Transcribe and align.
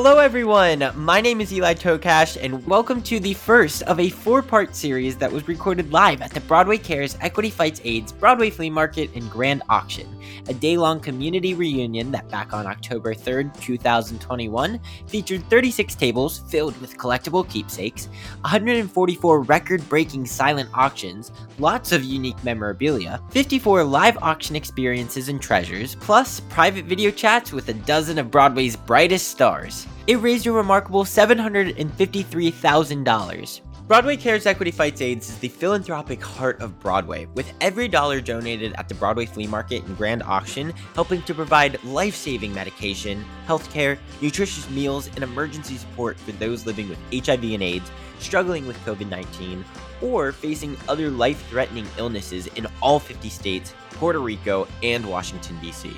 Hello, 0.00 0.18
everyone. 0.18 0.92
My 0.94 1.20
name 1.20 1.40
is 1.40 1.52
Eli 1.52 1.74
Tokash, 1.74 2.38
and 2.40 2.64
welcome 2.68 3.02
to 3.02 3.18
the 3.18 3.34
first 3.34 3.82
of 3.82 3.98
a 3.98 4.08
four 4.08 4.42
part 4.42 4.76
series 4.76 5.16
that 5.16 5.32
was 5.32 5.48
recorded 5.48 5.92
live 5.92 6.22
at 6.22 6.30
the 6.30 6.38
Broadway 6.38 6.78
Cares 6.78 7.18
Equity 7.20 7.50
Fights 7.50 7.80
AIDS 7.82 8.12
Broadway 8.12 8.48
Flea 8.48 8.70
Market 8.70 9.10
and 9.16 9.28
Grand 9.28 9.64
Auction, 9.68 10.06
a 10.46 10.54
day 10.54 10.76
long 10.78 11.00
community 11.00 11.52
reunion 11.52 12.12
that 12.12 12.28
back 12.28 12.52
on 12.52 12.64
October 12.64 13.12
3rd, 13.12 13.60
2021, 13.60 14.78
featured 15.08 15.42
36 15.50 15.96
tables 15.96 16.38
filled 16.48 16.80
with 16.80 16.96
collectible 16.96 17.50
keepsakes, 17.50 18.06
144 18.42 19.40
record 19.40 19.86
breaking 19.88 20.24
silent 20.24 20.70
auctions, 20.74 21.32
lots 21.58 21.90
of 21.90 22.04
unique 22.04 22.42
memorabilia, 22.44 23.20
54 23.32 23.82
live 23.82 24.16
auction 24.18 24.54
experiences 24.54 25.28
and 25.28 25.42
treasures, 25.42 25.96
plus 25.96 26.38
private 26.38 26.84
video 26.84 27.10
chats 27.10 27.52
with 27.52 27.68
a 27.68 27.74
dozen 27.74 28.16
of 28.16 28.30
Broadway's 28.30 28.76
brightest 28.76 29.26
stars. 29.26 29.87
It 30.06 30.16
raised 30.16 30.46
a 30.46 30.52
remarkable 30.52 31.04
$753,000. 31.04 33.60
Broadway 33.88 34.18
Cares 34.18 34.44
Equity 34.44 34.70
Fights 34.70 35.00
AIDS 35.00 35.30
is 35.30 35.38
the 35.38 35.48
philanthropic 35.48 36.22
heart 36.22 36.60
of 36.60 36.78
Broadway, 36.78 37.24
with 37.34 37.50
every 37.62 37.88
dollar 37.88 38.20
donated 38.20 38.74
at 38.74 38.86
the 38.86 38.94
Broadway 38.94 39.24
Flea 39.24 39.46
Market 39.46 39.82
and 39.84 39.96
Grand 39.96 40.22
Auction 40.24 40.74
helping 40.94 41.22
to 41.22 41.32
provide 41.32 41.82
life 41.84 42.14
saving 42.14 42.52
medication, 42.52 43.24
healthcare, 43.46 43.96
nutritious 44.20 44.68
meals, 44.68 45.08
and 45.14 45.24
emergency 45.24 45.78
support 45.78 46.20
for 46.20 46.32
those 46.32 46.66
living 46.66 46.90
with 46.90 46.98
HIV 47.10 47.44
and 47.44 47.62
AIDS, 47.62 47.90
struggling 48.18 48.66
with 48.66 48.76
COVID 48.84 49.08
19, 49.08 49.64
or 50.02 50.32
facing 50.32 50.76
other 50.86 51.08
life 51.08 51.48
threatening 51.48 51.86
illnesses 51.96 52.46
in 52.56 52.66
all 52.82 53.00
50 53.00 53.30
states, 53.30 53.72
Puerto 53.92 54.18
Rico, 54.18 54.68
and 54.82 55.08
Washington, 55.08 55.58
D.C. 55.62 55.90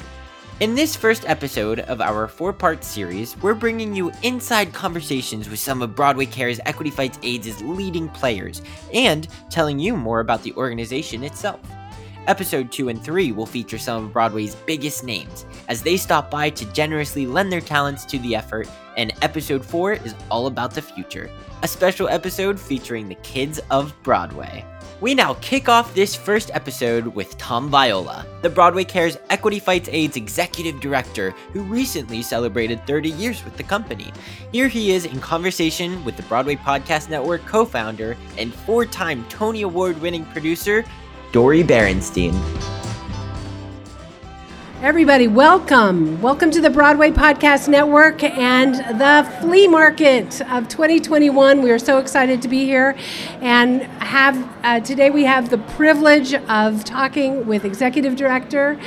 In 0.60 0.75
this 0.75 0.94
first 0.94 1.26
episode 1.26 1.81
of 1.81 2.03
our 2.03 2.28
four 2.28 2.53
part 2.53 2.84
series, 2.84 3.34
we're 3.38 3.54
bringing 3.54 3.97
you 3.97 4.12
inside 4.22 4.75
conversations 4.75 5.48
with 5.48 5.59
some 5.59 5.81
of 5.81 5.97
Broadway 5.97 6.26
Cares 6.26 6.60
Equity 6.66 6.91
Fights 6.91 7.19
AIDS' 7.22 7.62
leading 7.62 8.10
players 8.10 8.60
and 8.93 9.26
telling 9.49 9.78
you 9.78 9.97
more 9.97 10.20
about 10.20 10.43
the 10.43 10.53
organization 10.56 11.25
itself. 11.25 11.60
Episode 12.26 12.70
2 12.70 12.91
and 12.91 13.03
3 13.03 13.32
will 13.32 13.47
feature 13.47 13.78
some 13.78 14.04
of 14.04 14.12
Broadway's 14.12 14.54
biggest 14.54 15.03
names 15.03 15.47
as 15.69 15.81
they 15.81 15.97
stop 15.97 16.31
by 16.31 16.50
to 16.50 16.70
generously 16.75 17.26
lend 17.26 17.50
their 17.50 17.62
talents 17.62 18.04
to 18.04 18.19
the 18.19 18.37
effort, 18.37 18.69
and 18.99 19.15
episode 19.22 19.65
4 19.65 19.94
is 19.94 20.15
all 20.31 20.47
about 20.47 20.75
the 20.75 20.82
future, 20.82 21.31
a 21.62 21.69
special 21.69 22.06
episode 22.06 22.60
featuring 22.60 23.09
the 23.09 23.15
kids 23.15 23.60
of 23.70 23.94
Broadway. 24.03 24.62
We 25.00 25.15
now 25.15 25.33
kick 25.41 25.71
off 25.71 25.94
this 25.94 26.15
first 26.15 26.50
episode 26.53 27.06
with 27.06 27.38
Tom 27.38 27.71
Viola, 27.71 28.27
the 28.43 28.50
Broadway 28.50 28.84
Cares 28.84 29.16
Equity 29.31 29.59
Fights 29.59 29.88
AIDS 29.91 30.19
executive 30.19 30.78
director 30.78 31.31
who 31.55 31.62
recently 31.62 32.21
celebrated 32.21 32.87
30 32.87 33.09
years 33.09 33.43
with 33.43 33.56
the 33.56 33.62
company. 33.62 34.12
Here 34.53 34.69
he 34.69 34.93
is 34.93 35.06
in 35.06 35.19
conversation 35.21 36.05
with 36.05 36.19
the 36.19 36.22
Broadway 36.25 36.56
Podcast 36.56 37.09
Network 37.09 37.47
co 37.47 37.65
founder 37.65 38.15
and 38.37 38.53
four 38.53 38.84
time 38.84 39.25
Tony 39.31 39.62
Award 39.62 39.99
winning 40.03 40.27
producer, 40.27 40.84
Dori 41.32 41.62
Berinstein. 41.62 42.34
Everybody, 44.83 45.29
welcome. 45.29 46.23
Welcome 46.23 46.51
to 46.53 46.61
the 46.63 46.71
Broadway 46.71 47.11
Podcast 47.11 47.69
Network 47.69 48.25
and 48.25 48.77
the 48.99 49.31
flea 49.43 49.69
market 49.69 50.41
of 50.51 50.69
2021. 50.69 51.61
We 51.61 51.71
are 51.71 51.79
so 51.79 51.99
excited 51.99 52.41
to 52.41 52.49
be 52.49 52.65
here 52.65 52.97
and 53.43 53.83
have 53.83 54.49
uh, 54.65 54.81
today 54.81 55.11
we 55.11 55.25
have 55.25 55.51
the 55.51 55.59
privilege 55.59 56.33
of 56.33 56.83
talking 56.85 57.47
with 57.47 57.67
Executive 57.67 58.17
Director 58.17 58.81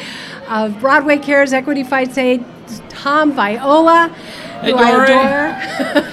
of 0.50 0.80
Broadway 0.80 1.20
Cares 1.20 1.54
Equity 1.54 1.84
Fights 1.84 2.18
Aid, 2.18 2.44
Tom 2.90 3.34
Viola. 3.34 4.10
Hey, 4.62 4.72
who 4.72 4.78
Dori. 4.78 5.12
I 5.12 5.62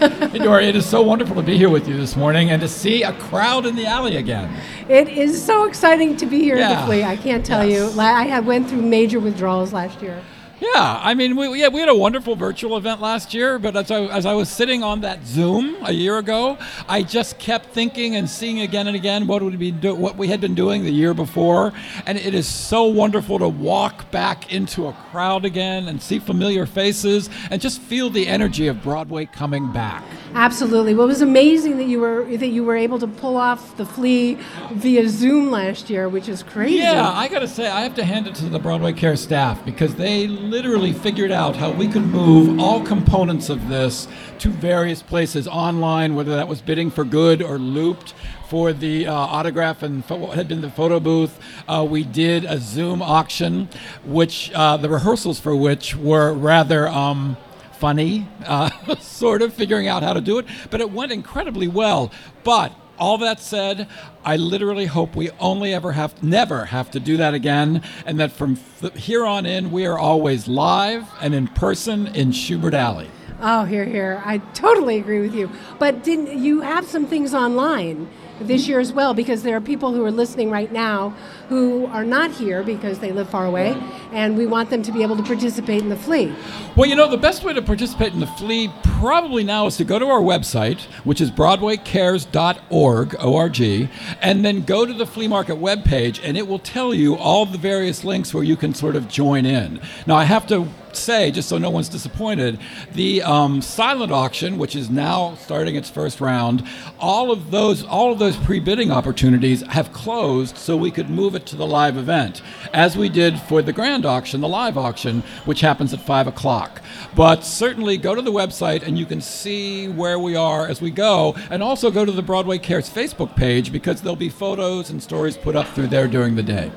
adore. 0.09 0.29
Hey, 0.29 0.39
Dori, 0.39 0.67
it 0.67 0.75
is 0.77 0.85
so 0.87 1.03
wonderful 1.03 1.37
to 1.37 1.43
be 1.43 1.57
here 1.57 1.69
with 1.71 1.87
you 1.89 1.97
this 1.97 2.17
morning 2.17 2.51
and 2.51 2.61
to 2.63 2.69
see 2.69 3.03
a 3.05 3.13
crowd 3.13 3.65
in 3.67 3.77
the 3.77 3.87
alley 3.87 4.17
again. 4.17 4.51
It 4.89 5.09
is 5.09 5.43
so 5.43 5.65
exciting 5.65 6.17
to 6.17 6.27
be 6.27 6.41
here 6.41 6.57
at 6.57 6.61
Yeah. 6.61 6.81
the 6.81 6.87
flea. 6.87 7.05
I 7.05 7.17
can't 7.17 7.45
tell 7.47 7.65
Yes. 7.65 7.95
you. 7.95 8.01
I 8.01 8.41
went 8.41 8.69
through 8.69 8.83
major 8.83 9.21
withdrawals 9.21 9.73
last 9.73 10.03
year. 10.03 10.19
Yeah, 10.61 11.01
I 11.03 11.15
mean, 11.15 11.37
we, 11.37 11.59
yeah, 11.59 11.69
we 11.69 11.81
had 11.81 11.89
a 11.89 11.95
wonderful 11.95 12.37
virtual 12.37 12.77
event 12.77 13.01
last 13.01 13.33
year, 13.33 13.59
but 13.59 13.75
as 13.75 13.91
I, 13.91 14.03
as 14.05 14.27
I 14.27 14.35
was 14.35 14.51
sitting 14.51 14.83
on 14.83 15.01
that 15.01 15.27
Zoom 15.27 15.77
a 15.83 15.93
year 15.93 16.19
ago, 16.19 16.59
I 16.87 17.03
just 17.03 17.39
kept 17.39 17.67
thinking 17.71 18.15
and 18.15 18.29
seeing 18.29 18.61
again 18.61 18.87
and 18.87 18.95
again 18.95 19.27
what 19.27 19.43
would 19.43 19.59
be 19.59 19.71
do, 19.71 19.95
what 19.95 20.17
we 20.17 20.29
had 20.29 20.39
been 20.39 20.55
doing 20.55 20.85
the 20.85 20.91
year 20.91 21.15
before, 21.15 21.73
and 22.05 22.19
it 22.19 22.35
is 22.35 22.47
so 22.47 22.85
wonderful 22.85 23.39
to 23.39 23.49
walk 23.49 24.11
back 24.11 24.53
into 24.53 24.87
a 24.87 24.93
crowd 25.11 25.47
again 25.47 25.89
and 25.89 26.03
see 26.03 26.19
familiar 26.19 26.67
faces 26.67 27.31
and 27.51 27.63
just 27.63 27.81
feel 27.81 28.11
the 28.11 28.27
energy 28.27 28.67
of 28.67 28.83
Broadway 28.83 29.25
coming 29.25 29.73
back. 29.73 30.05
Absolutely. 30.35 30.95
Well, 30.95 31.07
it 31.07 31.09
was 31.09 31.23
amazing 31.23 31.79
that 31.79 31.87
you 31.87 32.01
were 32.01 32.25
that 32.37 32.49
you 32.49 32.65
were 32.65 32.77
able 32.77 32.99
to 32.99 33.07
pull 33.07 33.37
off 33.37 33.77
the 33.79 33.87
flea 33.87 34.39
via 34.73 35.09
Zoom 35.09 35.51
last 35.51 35.89
year, 35.89 36.09
which 36.09 36.29
is 36.29 36.43
crazy. 36.43 36.77
Yeah, 36.77 37.11
I 37.11 37.29
gotta 37.29 37.49
say, 37.49 37.67
I 37.69 37.81
have 37.81 37.95
to 37.95 38.05
hand 38.05 38.27
it 38.27 38.35
to 38.37 38.49
the 38.51 38.59
Broadway 38.59 38.93
Care 38.93 39.17
staff 39.17 39.65
because 39.65 39.95
they 39.95 40.27
literally 40.51 40.93
figured 40.93 41.31
out 41.31 41.55
how 41.55 41.71
we 41.71 41.87
could 41.87 42.05
move 42.05 42.59
all 42.59 42.85
components 42.85 43.49
of 43.49 43.69
this 43.69 44.09
to 44.41 44.49
various 44.49 45.01
places 45.01 45.47
online, 45.47 46.17
whether 46.17 46.35
that 46.35 46.49
was 46.49 46.61
bidding 46.61 46.91
for 46.91 47.05
good 47.05 47.41
or 47.41 47.57
looped 47.57 48.15
for 48.49 48.73
the 48.73 49.07
uh, 49.07 49.15
autograph 49.15 49.85
and 49.85 50.03
what 50.11 50.35
had 50.35 50.49
been 50.49 50.61
the 50.61 50.71
photo 50.71 50.99
booth. 50.99 51.39
Uh, 51.69 51.87
we 51.89 52.03
did 52.03 52.45
a 52.45 52.59
Zoom 52.59 53.01
auction, 53.01 53.69
which 54.05 54.51
uh, 54.53 54.77
the 54.77 54.89
rehearsals 54.89 55.39
for 55.39 55.55
which 55.55 55.95
were 55.95 56.35
rather. 56.35 56.89
Um, 56.89 57.37
funny, 57.79 58.29
uh, 58.45 58.69
sort 59.01 59.41
of 59.41 59.55
figuring 59.55 59.89
out 59.89 60.03
how 60.03 60.13
to 60.13 60.21
do 60.21 60.39
it, 60.39 60.45
but 60.69 60.83
it 60.83 60.91
went 60.91 61.11
incredibly 61.11 61.67
well. 61.67 62.13
But 62.45 62.75
all 63.01 63.19
that 63.19 63.41
said, 63.41 63.89
I 64.25 64.37
literally 64.37 64.87
hope 64.87 65.17
we 65.17 65.31
only 65.41 65.73
ever 65.75 65.93
have, 65.93 66.23
never 66.23 66.67
have 66.67 66.91
to 66.93 67.01
do 67.01 67.17
that 67.17 67.35
again, 67.35 67.83
and 68.07 68.21
that 68.21 68.31
from 68.31 68.59
th- 68.81 68.93
here 68.95 69.25
on 69.25 69.47
in, 69.47 69.73
we 69.73 69.87
are 69.87 69.99
always 69.99 70.47
live 70.47 71.09
and 71.21 71.35
in 71.35 71.49
person 71.49 72.07
in 72.09 72.31
Shubert 72.31 72.75
Alley. 72.75 73.11
Oh, 73.41 73.65
hear, 73.65 73.87
hear. 73.87 74.23
I 74.25 74.39
totally 74.53 74.99
agree 74.99 75.21
with 75.21 75.35
you. 75.35 75.51
But 75.79 76.05
didn't 76.05 76.39
you 76.39 76.61
have 76.61 76.87
some 76.87 77.07
things 77.07 77.33
online 77.33 78.09
this 78.41 78.67
year 78.67 78.81
as 78.81 78.93
well? 78.93 79.15
Because 79.15 79.43
there 79.43 79.57
are 79.57 79.61
people 79.61 79.93
who 79.93 80.05
are 80.05 80.11
listening 80.11 80.51
right 80.51 80.73
now 80.73 81.11
who 81.49 81.87
are 81.87 82.05
not 82.05 82.31
here 82.31 82.63
because 82.63 82.99
they 82.99 83.13
live 83.13 83.29
far 83.29 83.47
away, 83.47 83.77
and 84.13 84.37
we 84.37 84.47
want 84.47 84.71
them 84.71 84.83
to 84.83 84.93
be 84.93 85.03
able 85.03 85.17
to 85.17 85.23
participate 85.23 85.83
in 85.83 85.89
the 85.89 85.97
flea. 85.97 86.35
Well, 86.77 86.89
you 86.89 86.95
know, 86.95 87.09
the 87.09 87.17
best 87.17 87.45
way 87.45 87.53
to 87.53 87.63
participate 87.63 88.13
in 88.13 88.21
the 88.21 88.27
flea 88.27 88.71
probably 88.83 89.45
now 89.45 89.67
is 89.67 89.77
to 89.79 89.85
go 89.85 89.99
to 89.99 90.07
our 90.07 90.21
website, 90.21 90.83
which 91.05 91.21
is 91.21 91.31
broadwaycares.org, 91.31 93.17
O-R-G, 93.19 93.89
and 94.21 94.45
then 94.45 94.63
go 94.63 94.87
to 94.87 94.93
the 94.93 95.07
flea 95.07 95.29
market 95.29 95.57
webpage, 95.57 96.21
and 96.23 96.37
it 96.37 96.47
will 96.47 96.59
tell 96.59 96.95
you 96.95 97.17
all 97.17 97.47
the 97.47 97.59
various 97.59 98.05
links 98.05 98.33
where 98.33 98.45
you 98.45 98.57
can 98.57 98.75
sort 98.75 98.97
of 98.97 99.09
join 99.09 99.45
in. 99.45 99.81
Now, 100.07 100.17
I 100.17 100.25
have 100.25 100.47
to 100.49 100.69
say, 100.97 101.31
just 101.31 101.49
so 101.49 101.59
no 101.59 101.71
one's 101.71 101.89
disappointed, 101.89 102.59
the 102.93 103.23
um, 103.23 103.63
silent 103.63 104.13
auction, 104.13 104.59
which 104.59 104.77
is 104.77 104.91
now 104.91 105.35
starting 105.37 105.77
its 105.77 105.91
first 105.91 106.21
round, 106.21 106.67
all 106.99 107.31
of 107.31 107.51
those 107.51 107.85
all 107.85 108.13
of 108.13 108.19
those 108.19 108.37
pre-bidding 108.37 108.91
opportunities 108.91 109.63
have 109.63 109.93
closed, 109.93 110.57
so 110.57 110.77
we 110.77 110.91
could 110.91 111.11
move 111.11 111.35
it 111.35 111.47
to 111.47 111.57
the 111.57 111.67
live 111.67 111.97
event, 111.97 112.43
as 112.73 112.97
we 112.97 113.09
did 113.09 113.39
for 113.41 113.63
the 113.63 113.73
grand 113.73 114.07
auction, 114.07 114.41
the 114.41 114.49
live 114.49 114.77
auction, 114.77 115.23
which 115.45 115.61
happens 115.61 115.93
at 115.93 116.01
five 116.01 116.27
o'clock. 116.27 116.81
But 117.15 117.45
certainly 117.45 117.97
go 117.97 118.15
to 118.15 118.23
the 118.23 118.33
website 118.33 118.87
and 118.87 118.99
you 118.99 119.07
can 119.07 119.21
see 119.21 119.89
where 119.89 120.19
we 120.19 120.37
are 120.37 120.67
as 120.67 120.81
we 120.81 120.91
go, 120.91 121.35
and 121.51 121.63
also 121.63 121.91
go 121.91 122.05
to 122.05 122.13
the 122.13 122.23
Broadway 122.23 122.59
Cares 122.59 122.89
Facebook 122.91 123.37
page 123.37 123.73
because 123.73 124.01
there'll 124.01 124.17
be 124.17 124.29
photos 124.29 124.91
and 124.91 125.03
stories 125.03 125.37
put 125.37 125.57
up 125.57 125.67
through 125.69 125.89
there 125.89 126.09
during 126.09 126.37
the 126.37 126.43
day. 126.43 126.71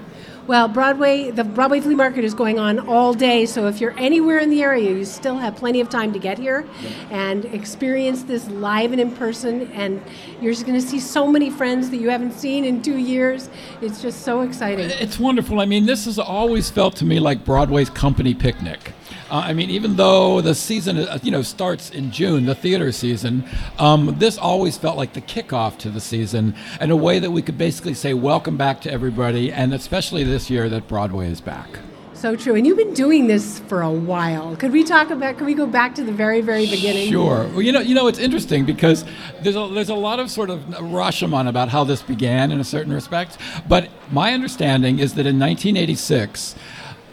Well, 0.45 0.67
Broadway, 0.67 1.31
the 1.31 1.45
Broadway 1.45 1.79
Flea 1.79 1.95
Market 1.95 2.25
is 2.25 2.33
going 2.33 2.59
on 2.59 2.77
all 2.77 3.13
day, 3.13 3.45
so 3.45 3.67
if 3.67 3.79
you're 3.79 3.97
anywhere 3.97 4.39
in 4.39 4.49
the 4.49 4.61
area, 4.61 4.91
you 4.91 5.05
still 5.05 5.37
have 5.37 5.55
plenty 5.55 5.79
of 5.79 5.89
time 5.89 6.11
to 6.11 6.19
get 6.19 6.37
here 6.37 6.65
and 7.09 7.45
experience 7.45 8.23
this 8.23 8.49
live 8.49 8.91
and 8.91 8.99
in 8.99 9.11
person. 9.11 9.71
And 9.71 10.03
you're 10.41 10.51
just 10.51 10.65
going 10.65 10.79
to 10.79 10.85
see 10.85 10.99
so 10.99 11.31
many 11.31 11.49
friends 11.49 11.89
that 11.91 11.97
you 11.97 12.09
haven't 12.09 12.33
seen 12.33 12.65
in 12.65 12.81
two 12.81 12.97
years. 12.97 13.49
It's 13.81 14.01
just 14.01 14.23
so 14.23 14.41
exciting. 14.41 14.89
It's 14.89 15.17
wonderful. 15.17 15.61
I 15.61 15.65
mean, 15.65 15.85
this 15.85 16.03
has 16.05 16.19
always 16.19 16.69
felt 16.69 16.97
to 16.97 17.05
me 17.05 17.21
like 17.21 17.45
Broadway's 17.45 17.89
company 17.89 18.33
picnic. 18.33 18.91
Uh, 19.33 19.37
I 19.37 19.53
mean, 19.53 19.71
even 19.71 19.95
though 19.95 20.41
the 20.41 20.53
season, 20.53 20.99
uh, 20.99 21.17
you 21.23 21.31
know, 21.31 21.41
starts 21.41 21.89
in 21.89 22.11
June, 22.11 22.45
the 22.45 22.53
theater 22.53 22.91
season, 22.91 23.43
um, 23.79 24.15
this 24.19 24.37
always 24.37 24.77
felt 24.77 24.95
like 24.95 25.13
the 25.13 25.21
kickoff 25.21 25.79
to 25.79 25.89
the 25.89 25.99
season, 25.99 26.53
in 26.79 26.91
a 26.91 26.95
way 26.95 27.17
that 27.17 27.31
we 27.31 27.41
could 27.41 27.57
basically 27.57 27.95
say, 27.95 28.13
"Welcome 28.13 28.57
back 28.57 28.79
to 28.81 28.91
everybody," 28.91 29.51
and 29.51 29.73
especially 29.73 30.23
this 30.23 30.51
year 30.51 30.69
that 30.69 30.87
Broadway 30.87 31.31
is 31.31 31.41
back. 31.41 31.79
So 32.13 32.35
true. 32.35 32.53
And 32.53 32.65
you've 32.67 32.77
been 32.77 32.93
doing 32.93 33.25
this 33.25 33.59
for 33.67 33.81
a 33.81 33.91
while. 33.91 34.55
Could 34.55 34.71
we 34.71 34.83
talk 34.83 35.09
about? 35.09 35.39
Could 35.39 35.47
we 35.47 35.55
go 35.55 35.65
back 35.65 35.95
to 35.95 36.03
the 36.03 36.11
very, 36.11 36.41
very 36.41 36.67
beginning? 36.67 37.09
Sure. 37.09 37.47
Well, 37.47 37.63
you 37.63 37.71
know, 37.71 37.81
you 37.81 37.95
know, 37.95 38.07
it's 38.07 38.19
interesting 38.19 38.65
because 38.65 39.03
there's 39.41 39.55
a, 39.55 39.67
there's 39.73 39.89
a 39.89 39.95
lot 39.95 40.19
of 40.19 40.29
sort 40.29 40.51
of 40.51 40.59
Rashomon 40.61 41.49
about 41.49 41.69
how 41.69 41.83
this 41.83 42.03
began 42.03 42.51
in 42.51 42.59
a 42.59 42.63
certain 42.63 42.93
respect. 42.93 43.39
But 43.67 43.89
my 44.11 44.31
understanding 44.31 44.99
is 44.99 45.15
that 45.15 45.25
in 45.25 45.39
1986, 45.39 46.55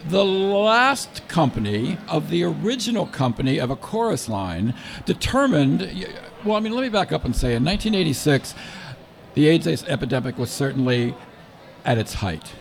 the 0.07 0.25
last 0.25 1.27
company 1.27 1.97
of 2.07 2.29
the 2.29 2.43
original 2.43 3.05
company 3.05 3.59
of 3.59 3.69
a 3.69 3.75
chorus 3.75 4.27
line 4.27 4.73
determined. 5.05 5.81
Well, 6.43 6.57
I 6.57 6.59
mean, 6.59 6.73
let 6.73 6.81
me 6.81 6.89
back 6.89 7.11
up 7.11 7.25
and 7.25 7.35
say, 7.35 7.55
in 7.55 7.63
1986, 7.63 8.55
the 9.33 9.47
AIDS 9.47 9.67
epidemic 9.67 10.37
was 10.37 10.49
certainly 10.49 11.15
at 11.85 11.97
its 11.97 12.15
height. 12.15 12.53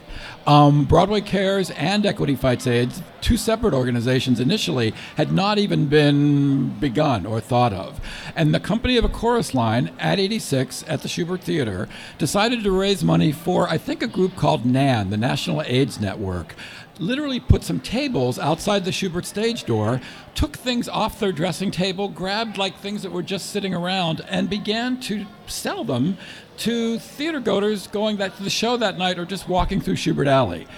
Um, 0.47 0.85
Broadway 0.85 1.21
Cares 1.21 1.71
and 1.71 2.07
Equity 2.07 2.35
Fights 2.35 2.67
AIDS, 2.67 3.03
two 3.21 3.37
separate 3.37 3.75
organizations 3.75 4.41
initially, 4.41 4.95
had 5.17 5.33
not 5.33 5.59
even 5.59 5.87
been 5.87 6.71
begun 6.81 7.27
or 7.27 7.41
thought 7.41 7.73
of. 7.73 8.01
And 8.35 8.55
the 8.55 8.61
company 8.61 8.97
of 8.97 9.05
a 9.05 9.09
chorus 9.09 9.55
line 9.55 9.93
at 9.99 10.19
86 10.19 10.85
at 10.89 11.03
the 11.03 11.09
Shubert 11.09 11.41
Theater 11.41 11.89
decided 12.19 12.65
to 12.65 12.71
raise 12.71 13.05
money 13.05 13.33
for, 13.33 13.69
I 13.69 13.77
think, 13.77 14.03
a 14.03 14.07
group 14.07 14.35
called 14.37 14.65
NAN, 14.65 15.11
the 15.11 15.17
National 15.17 15.63
AIDS 15.63 16.01
Network. 16.01 16.55
Literally 17.01 17.41
put 17.41 17.65
some 17.65 17.81
tables 17.81 18.39
outside 18.39 18.85
the 18.85 18.93
Shubert 18.93 19.25
stage 19.25 19.65
door, 19.65 20.01
took 20.35 20.57
things 20.57 20.89
off 20.89 21.19
their 21.19 21.33
dressing 21.33 21.71
table, 21.71 22.09
grabbed 22.09 22.59
like 22.59 22.77
things 22.77 23.03
that 23.03 23.11
were 23.11 23.23
just 23.23 23.51
sitting 23.51 23.75
around, 23.75 24.21
and 24.29 24.49
began 24.49 25.01
to 25.01 25.27
sell 25.47 25.83
them 25.83 26.19
to 26.59 26.99
theater 26.99 27.41
goers 27.41 27.87
going 27.87 28.19
that 28.19 28.37
to 28.37 28.43
the 28.43 28.51
show 28.51 28.77
that 28.77 28.99
night 28.99 29.19
or 29.19 29.25
just 29.25 29.49
walking 29.49 29.81
through 29.81 29.97
Shubert 29.97 30.29
Alley. 30.29 30.69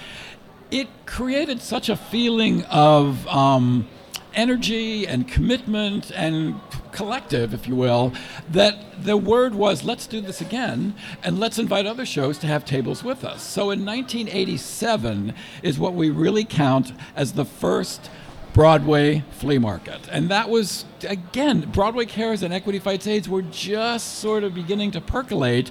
It 0.71 0.89
created 1.05 1.61
such 1.61 1.89
a 1.89 1.97
feeling 1.97 2.65
of 2.67 3.27
um, 3.27 3.89
energy 4.35 5.07
and 5.07 5.29
commitment 5.29 6.11
and 6.13 6.61
collective, 6.93 7.55
if 7.55 7.67
you 7.67 7.75
will, 7.75 8.13
that 8.51 9.05
the 9.05 9.17
word 9.17 9.55
was 9.55 9.85
let's 9.85 10.07
do 10.07 10.21
this 10.21 10.41
again 10.41 10.95
and 11.23 11.39
let's 11.39 11.59
invite 11.59 11.87
other 11.87 12.07
shows 12.07 12.39
to 12.39 12.47
have 12.47 12.65
tables 12.65 13.03
with 13.03 13.25
us. 13.25 13.43
So 13.43 13.71
in 13.71 13.85
1987 13.85 15.35
is 15.63 15.79
what 15.79 15.95
we 15.95 16.11
really 16.11 16.45
count 16.45 16.93
as 17.17 17.33
the 17.33 17.45
first 17.45 18.11
Broadway 18.53 19.25
flea 19.31 19.57
market. 19.59 20.07
And 20.11 20.29
that 20.29 20.51
was, 20.51 20.85
again, 21.09 21.71
Broadway 21.73 22.05
Cares 22.05 22.43
and 22.43 22.53
Equity 22.53 22.79
Fights 22.79 23.07
AIDS 23.07 23.27
were 23.27 23.41
just 23.41 24.19
sort 24.19 24.45
of 24.45 24.55
beginning 24.55 24.91
to 24.91 25.01
percolate. 25.01 25.71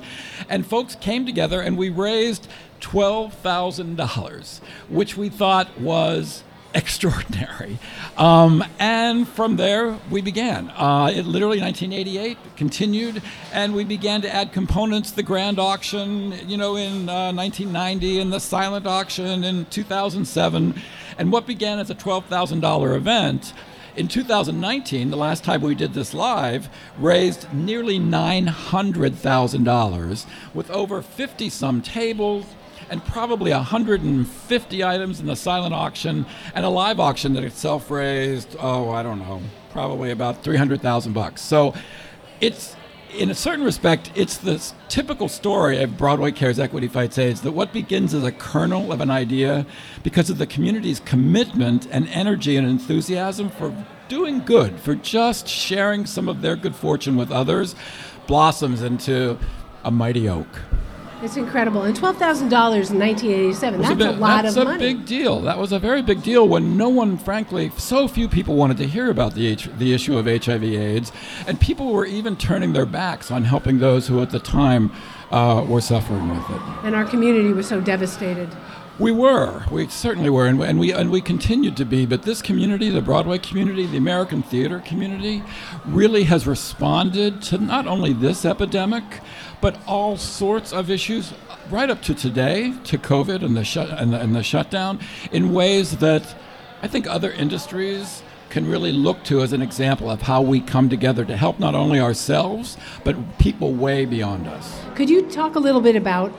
And 0.50 0.66
folks 0.66 0.96
came 0.96 1.26
together 1.26 1.62
and 1.62 1.78
we 1.78 1.90
raised 1.90 2.48
$12,000, 2.80 4.60
which 4.90 5.16
we 5.16 5.30
thought 5.30 5.80
was 5.80 6.44
extraordinary. 6.74 7.78
Um, 8.18 8.64
and 8.80 9.28
from 9.28 9.58
there, 9.58 10.00
we 10.10 10.22
began. 10.22 10.70
Uh, 10.70 11.12
it 11.14 11.26
literally 11.26 11.60
1988 11.60 12.38
continued, 12.56 13.22
and 13.52 13.74
we 13.74 13.84
began 13.84 14.22
to 14.22 14.34
add 14.34 14.54
components. 14.54 15.12
The 15.12 15.24
grand 15.24 15.60
auction, 15.60 16.34
you 16.48 16.56
know, 16.58 16.76
in 16.76 17.10
uh, 17.10 17.34
1990, 17.34 18.20
and 18.20 18.32
the 18.32 18.40
silent 18.40 18.86
auction 18.88 19.44
in 19.44 19.66
2007, 19.66 20.80
and 21.18 21.32
what 21.32 21.48
began 21.48 21.80
as 21.80 21.90
a 21.90 21.96
$12,000 21.96 22.96
event. 22.96 23.54
In 23.94 24.08
2019, 24.08 25.10
the 25.10 25.18
last 25.18 25.44
time 25.44 25.62
we 25.62 25.76
did 25.76 25.94
this 25.94 26.14
live, 26.14 26.70
raised 26.98 27.54
nearly 27.54 28.00
$900,000 28.00 30.26
with 30.54 30.72
over 30.72 31.02
50 31.02 31.50
some 31.50 31.82
tables, 31.82 32.46
and 32.92 33.04
probably 33.06 33.52
150 33.52 34.84
items 34.84 35.20
in 35.22 35.26
the 35.26 35.36
silent 35.36 35.74
auction 35.74 36.26
and 36.54 36.66
a 36.66 36.70
live 36.70 37.00
auction 37.00 37.34
that 37.34 37.44
itself 37.44 37.90
raised, 37.90 38.56
oh, 38.60 38.92
I 38.92 39.02
don't 39.02 39.20
know, 39.20 39.42
probably 39.72 40.12
about 40.12 40.44
300,000 40.44 41.14
bucks. 41.14 41.42
So 41.42 41.74
it's 42.42 42.76
in 43.18 43.30
a 43.30 43.36
certain 43.36 43.66
respect, 43.66 44.12
it's 44.16 44.38
the 44.38 44.62
typical 44.90 45.30
story 45.30 45.82
of 45.82 45.98
Broadway 45.98 46.32
Cares 46.32 46.60
Equity 46.60 46.88
Fights 46.88 47.18
AIDS 47.18 47.42
that 47.42 47.52
what 47.52 47.74
begins 47.74 48.14
as 48.14 48.24
a 48.24 48.32
kernel 48.32 48.92
of 48.92 49.02
an 49.02 49.10
idea, 49.10 49.66
because 50.04 50.30
of 50.30 50.38
the 50.38 50.48
community's 50.48 51.00
commitment 51.00 51.88
and 51.92 52.08
energy 52.10 52.56
and 52.58 52.68
enthusiasm 52.68 53.50
for 53.50 53.74
doing 54.08 54.40
good, 54.40 54.80
for 54.80 54.96
just 54.96 55.48
sharing 55.48 56.06
some 56.06 56.28
of 56.28 56.42
their 56.42 56.56
good 56.56 56.76
fortune 56.76 57.16
with 57.16 57.32
others, 57.32 57.76
blossoms 58.28 58.82
into 58.82 59.38
a 59.84 59.92
mighty 59.92 60.28
oak. 60.28 60.48
It's 61.24 61.38
incredible. 61.38 61.84
And 61.84 61.96
$12,000 61.96 62.42
in 62.42 62.50
1987, 63.00 63.82
that's 63.82 63.92
a, 63.94 63.96
bit- 63.96 64.18
lot 64.18 64.44
that's 64.44 64.56
of 64.56 64.64
a 64.64 64.66
money. 64.66 64.80
That's 64.80 64.94
a 64.94 64.98
big 64.98 65.06
deal. 65.06 65.42
That 65.42 65.58
was 65.60 65.72
a 65.72 65.78
very 65.80 66.02
big 66.02 66.24
deal 66.24 66.48
when 66.48 66.78
no 66.78 66.90
one, 66.90 67.18
frankly, 67.18 67.72
so 67.78 68.08
few 68.08 68.28
people 68.28 68.56
wanted 68.56 68.78
to 68.78 68.88
hear 68.88 69.10
about 69.12 69.36
the 69.36 69.46
H- 69.48 69.70
the 69.78 69.94
issue 69.94 70.18
of 70.18 70.26
HIV/AIDS, 70.26 71.12
and 71.48 71.60
people 71.60 71.92
were 71.94 72.06
even 72.06 72.36
turning 72.36 72.74
their 72.74 72.86
backs 72.88 73.30
on 73.30 73.44
helping 73.44 73.80
those 73.80 74.08
who, 74.08 74.22
at 74.22 74.32
the 74.32 74.40
time, 74.40 74.92
uh, 75.32 75.64
were 75.68 75.80
suffering 75.82 76.28
with 76.30 76.50
it. 76.50 76.62
and 76.84 76.96
our 76.96 77.06
community 77.06 77.54
was 77.54 77.68
so 77.68 77.80
devastated. 77.80 78.50
We 79.02 79.12
were, 79.12 79.64
we 79.72 79.88
certainly 79.88 80.30
were, 80.30 80.46
and, 80.46 80.62
and 80.62 80.80
we 80.80 80.94
and 80.94 81.10
we 81.10 81.22
continued 81.22 81.76
to 81.78 81.86
be. 81.86 82.06
But 82.06 82.22
this 82.22 82.40
community, 82.40 82.92
the 82.92 83.02
Broadway 83.02 83.40
community, 83.40 83.88
the 83.88 83.98
American 83.98 84.44
theater 84.44 84.80
community, 84.80 85.42
really 85.88 86.26
has 86.26 86.46
responded 86.46 87.42
to 87.50 87.58
not 87.58 87.88
only 87.88 88.14
this 88.14 88.46
epidemic, 88.46 89.04
but 89.60 89.80
all 89.88 90.18
sorts 90.18 90.72
of 90.72 90.92
issues, 90.92 91.34
right 91.72 91.90
up 91.90 92.04
to 92.04 92.14
today, 92.14 92.76
to 92.84 93.00
COVID 93.00 93.44
and 93.44 93.58
the 93.58 93.64
shut 93.64 93.90
and 93.90 94.14
the, 94.14 94.20
and 94.20 94.36
the 94.36 94.44
shutdown, 94.44 95.00
in 95.32 95.52
ways 95.52 95.98
that 95.98 96.36
I 96.84 96.88
think 96.88 97.08
other 97.08 97.32
industries 97.32 98.22
can 98.52 98.70
really 98.70 98.92
look 98.92 99.24
to 99.24 99.42
as 99.42 99.52
an 99.52 99.64
example 99.64 100.12
of 100.12 100.22
how 100.22 100.44
we 100.44 100.62
come 100.62 100.90
together 100.90 101.26
to 101.26 101.36
help 101.36 101.58
not 101.58 101.74
only 101.74 102.00
ourselves 102.00 102.78
but 103.04 103.16
people 103.40 103.74
way 103.74 104.06
beyond 104.06 104.46
us. 104.46 104.80
Could 104.94 105.10
you 105.10 105.24
talk 105.24 105.56
a 105.56 105.60
little 105.60 105.82
bit 105.82 105.96
about 105.96 106.32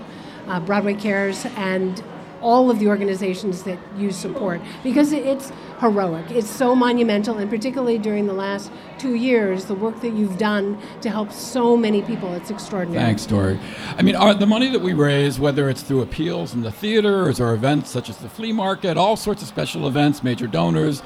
uh, 0.47 0.61
Broadway 0.61 0.95
Cares 0.95 1.45
and 1.57 2.01
all 2.43 2.71
of 2.71 2.79
the 2.79 2.89
organizations 2.89 3.63
that 3.63 3.79
you 3.97 4.11
support? 4.11 4.61
Because 4.83 5.13
it's 5.13 5.53
heroic, 5.81 6.31
it's 6.31 6.51
so 6.51 6.75
monumental, 6.75 7.39
and 7.39 7.49
particularly 7.49 7.99
during 7.99 8.27
the 8.27 8.33
last 8.33 8.71
two 8.99 9.15
years, 9.15 9.65
the 9.65 9.75
work 9.75 10.01
that 10.01 10.13
you've 10.13 10.39
done 10.39 10.79
to 11.01 11.11
help 11.11 11.33
so 11.33 11.77
many 11.77 12.03
people, 12.03 12.33
it's 12.35 12.51
extraordinary. 12.51 13.05
Thanks, 13.05 13.27
Dori. 13.27 13.59
I 13.97 14.03
mean, 14.03 14.17
our, 14.17 14.35
the 14.35 14.47
money 14.47 14.69
that 14.71 14.81
we 14.81 14.93
raise, 14.93 15.39
whether 15.39 15.69
it's 15.69 15.83
through 15.83 16.03
appeals 16.03 16.55
in 16.55 16.63
the 16.63 16.71
theaters 16.71 17.41
or 17.41 17.53
events 17.53 17.91
such 17.91 18.09
as 18.09 18.19
the 18.19 18.29
flea 18.29 18.53
market, 18.53 18.97
all 18.97 19.17
sorts 19.17 19.43
of 19.43 19.49
special 19.49 19.89
events, 19.89 20.23
major 20.23 20.47
donors, 20.47 21.03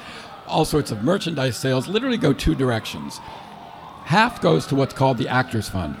all 0.47 0.65
sorts 0.65 0.91
of 0.91 1.03
merchandise 1.03 1.57
sales, 1.57 1.87
literally 1.87 2.17
go 2.17 2.33
two 2.33 2.55
directions. 2.55 3.19
Half 4.05 4.41
goes 4.41 4.65
to 4.67 4.75
what's 4.75 4.93
called 4.93 5.17
the 5.17 5.27
Actors 5.27 5.67
Fund, 5.67 5.97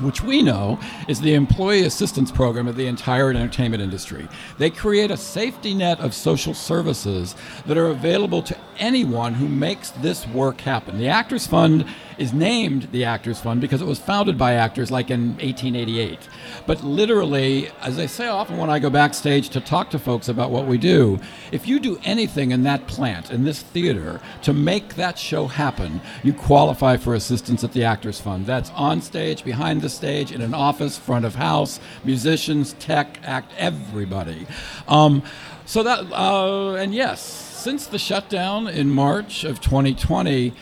which 0.00 0.22
we 0.22 0.42
know 0.42 0.78
is 1.08 1.20
the 1.20 1.34
employee 1.34 1.84
assistance 1.84 2.30
program 2.30 2.68
of 2.68 2.76
the 2.76 2.86
entire 2.86 3.30
entertainment 3.30 3.82
industry. 3.82 4.28
They 4.58 4.70
create 4.70 5.10
a 5.10 5.16
safety 5.16 5.74
net 5.74 6.00
of 6.00 6.14
social 6.14 6.54
services 6.54 7.34
that 7.66 7.76
are 7.76 7.88
available 7.88 8.42
to 8.42 8.56
anyone 8.78 9.34
who 9.34 9.48
makes 9.48 9.90
this 9.90 10.26
work 10.28 10.60
happen. 10.60 10.98
The 10.98 11.08
Actors 11.08 11.46
Fund 11.46 11.86
is 12.18 12.32
named 12.32 12.88
the 12.92 13.04
Actors 13.04 13.40
Fund 13.40 13.60
because 13.60 13.80
it 13.80 13.86
was 13.86 13.98
founded 13.98 14.38
by 14.38 14.54
actors 14.54 14.90
like 14.90 15.10
in 15.10 15.30
1888. 15.38 16.18
But 16.66 16.82
literally, 16.82 17.70
as 17.80 17.98
I 17.98 18.06
say 18.06 18.26
often 18.26 18.56
when 18.56 18.70
I 18.70 18.78
go 18.78 18.90
backstage 18.90 19.50
to 19.50 19.60
talk 19.60 19.90
to 19.90 19.98
folks 19.98 20.28
about 20.28 20.50
what 20.50 20.66
we 20.66 20.78
do, 20.78 21.20
if 21.52 21.68
you 21.68 21.78
do 21.78 21.98
anything 22.04 22.50
in 22.50 22.62
that 22.64 22.86
plant, 22.86 23.30
in 23.30 23.44
this 23.44 23.62
theater, 23.62 24.20
to 24.42 24.52
make 24.52 24.94
that 24.94 25.18
show 25.18 25.46
happen, 25.46 26.00
you 26.22 26.32
qualify 26.32 26.96
for 26.96 27.14
assistance 27.14 27.62
at 27.64 27.72
the 27.72 27.84
Actors 27.84 28.20
Fund. 28.20 28.46
That's 28.46 28.70
on 28.70 29.00
stage, 29.02 29.44
behind 29.44 29.82
the 29.82 29.90
stage, 29.90 30.32
in 30.32 30.40
an 30.40 30.54
office, 30.54 30.96
front 30.98 31.24
of 31.24 31.34
house, 31.34 31.80
musicians, 32.04 32.74
tech, 32.74 33.18
act, 33.22 33.52
everybody. 33.58 34.46
Um, 34.88 35.22
so 35.66 35.82
that, 35.82 36.12
uh, 36.12 36.74
and 36.74 36.94
yes, 36.94 37.20
since 37.20 37.86
the 37.86 37.98
shutdown 37.98 38.68
in 38.68 38.88
March 38.88 39.42
of 39.42 39.60
2020, 39.60 40.54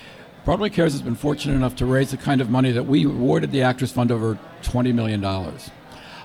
Broadway 0.45 0.69
Cares 0.69 0.93
has 0.93 1.03
been 1.03 1.15
fortunate 1.15 1.55
enough 1.55 1.75
to 1.77 1.87
raise 1.87 2.11
the 2.11 2.17
kind 2.17 2.41
of 2.41 2.51
money 2.51 2.71
that 2.73 2.85
we 2.85 3.05
awarded 3.05 3.51
the 3.51 3.63
Actors 3.63 3.93
Fund 3.93 4.13
over 4.13 4.39
$20 4.63 4.95
million 4.95 5.23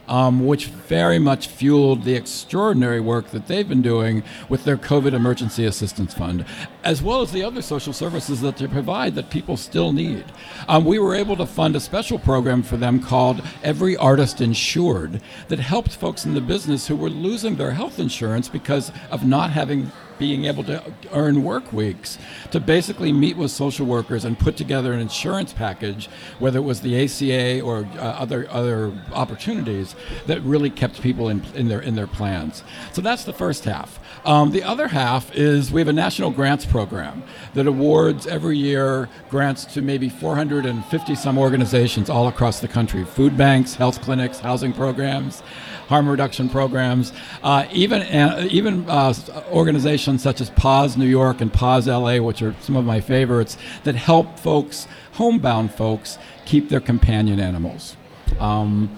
um, 0.09 0.45
which 0.45 0.65
very 0.65 1.19
much 1.19 1.47
fueled 1.47 2.03
the 2.03 2.15
extraordinary 2.15 2.99
work 2.99 3.29
that 3.29 3.47
they've 3.47 3.69
been 3.69 3.83
doing 3.83 4.23
with 4.49 4.65
their 4.65 4.75
COVID 4.75 5.13
Emergency 5.13 5.65
Assistance 5.65 6.13
Fund, 6.13 6.43
as 6.83 7.01
well 7.01 7.21
as 7.21 7.31
the 7.31 7.43
other 7.43 7.61
social 7.61 7.93
services 7.93 8.41
that 8.41 8.57
they 8.57 8.67
provide 8.67 9.15
that 9.15 9.29
people 9.29 9.55
still 9.55 9.93
need. 9.93 10.25
Um, 10.67 10.83
we 10.83 10.97
were 10.97 11.15
able 11.15 11.37
to 11.37 11.45
fund 11.45 11.75
a 11.75 11.79
special 11.79 12.17
program 12.17 12.63
for 12.63 12.75
them 12.75 12.99
called 12.99 13.43
Every 13.63 13.95
Artist 13.95 14.41
Insured 14.41 15.21
that 15.47 15.59
helped 15.59 15.95
folks 15.95 16.25
in 16.25 16.33
the 16.33 16.41
business 16.41 16.87
who 16.87 16.95
were 16.95 17.09
losing 17.09 17.55
their 17.55 17.71
health 17.71 17.99
insurance 17.99 18.49
because 18.49 18.91
of 19.11 19.25
not 19.25 19.51
having 19.51 19.91
being 20.19 20.45
able 20.45 20.63
to 20.65 20.83
earn 21.13 21.43
work 21.43 21.71
weeks 21.73 22.17
to 22.51 22.59
basically 22.59 23.11
meet 23.11 23.37
with 23.37 23.49
social 23.49 23.85
workers 23.85 24.25
and 24.25 24.37
put 24.37 24.57
together 24.57 24.93
an 24.93 24.99
insurance 24.99 25.53
package, 25.53 26.07
whether 26.37 26.59
it 26.59 26.63
was 26.63 26.81
the 26.81 27.03
ACA 27.03 27.61
or 27.61 27.87
uh, 27.97 28.01
other 28.01 28.47
other 28.51 28.93
opportunities 29.13 29.95
that 30.27 30.41
really 30.41 30.69
kept 30.69 31.01
people 31.01 31.29
in, 31.29 31.43
in 31.55 31.67
their 31.69 31.79
in 31.79 31.95
their 31.95 32.07
plans. 32.07 32.63
So 32.91 33.01
that's 33.01 33.23
the 33.23 33.33
first 33.33 33.65
half. 33.65 33.99
Um, 34.25 34.51
the 34.51 34.63
other 34.63 34.89
half 34.89 35.33
is 35.35 35.71
we 35.71 35.81
have 35.81 35.87
a 35.87 35.93
national 35.93 36.31
grants 36.31 36.65
program 36.65 37.23
that 37.53 37.65
awards 37.65 38.27
every 38.27 38.57
year 38.57 39.09
grants 39.29 39.65
to 39.65 39.81
maybe 39.81 40.09
450 40.09 41.15
some 41.15 41.37
organizations 41.37 42.09
all 42.09 42.27
across 42.27 42.59
the 42.59 42.67
country 42.67 43.05
food 43.05 43.37
banks, 43.37 43.75
health 43.75 44.01
clinics, 44.01 44.39
housing 44.39 44.73
programs, 44.73 45.41
harm 45.89 46.07
reduction 46.07 46.47
programs, 46.47 47.11
uh, 47.41 47.65
even, 47.71 48.03
uh, 48.03 48.47
even 48.49 48.87
uh, 48.87 49.13
organizations 49.51 50.21
such 50.21 50.39
as 50.39 50.51
Paws 50.51 50.95
New 50.95 51.07
York 51.07 51.41
and 51.41 51.51
Paws 51.51 51.87
LA, 51.87 52.17
which 52.19 52.43
are 52.43 52.55
some 52.61 52.75
of 52.75 52.85
my 52.85 53.01
favorites, 53.01 53.57
that 53.83 53.95
help 53.95 54.37
folks, 54.37 54.87
homebound 55.13 55.73
folks, 55.73 56.19
keep 56.45 56.69
their 56.69 56.79
companion 56.79 57.39
animals. 57.39 57.97
Um, 58.39 58.95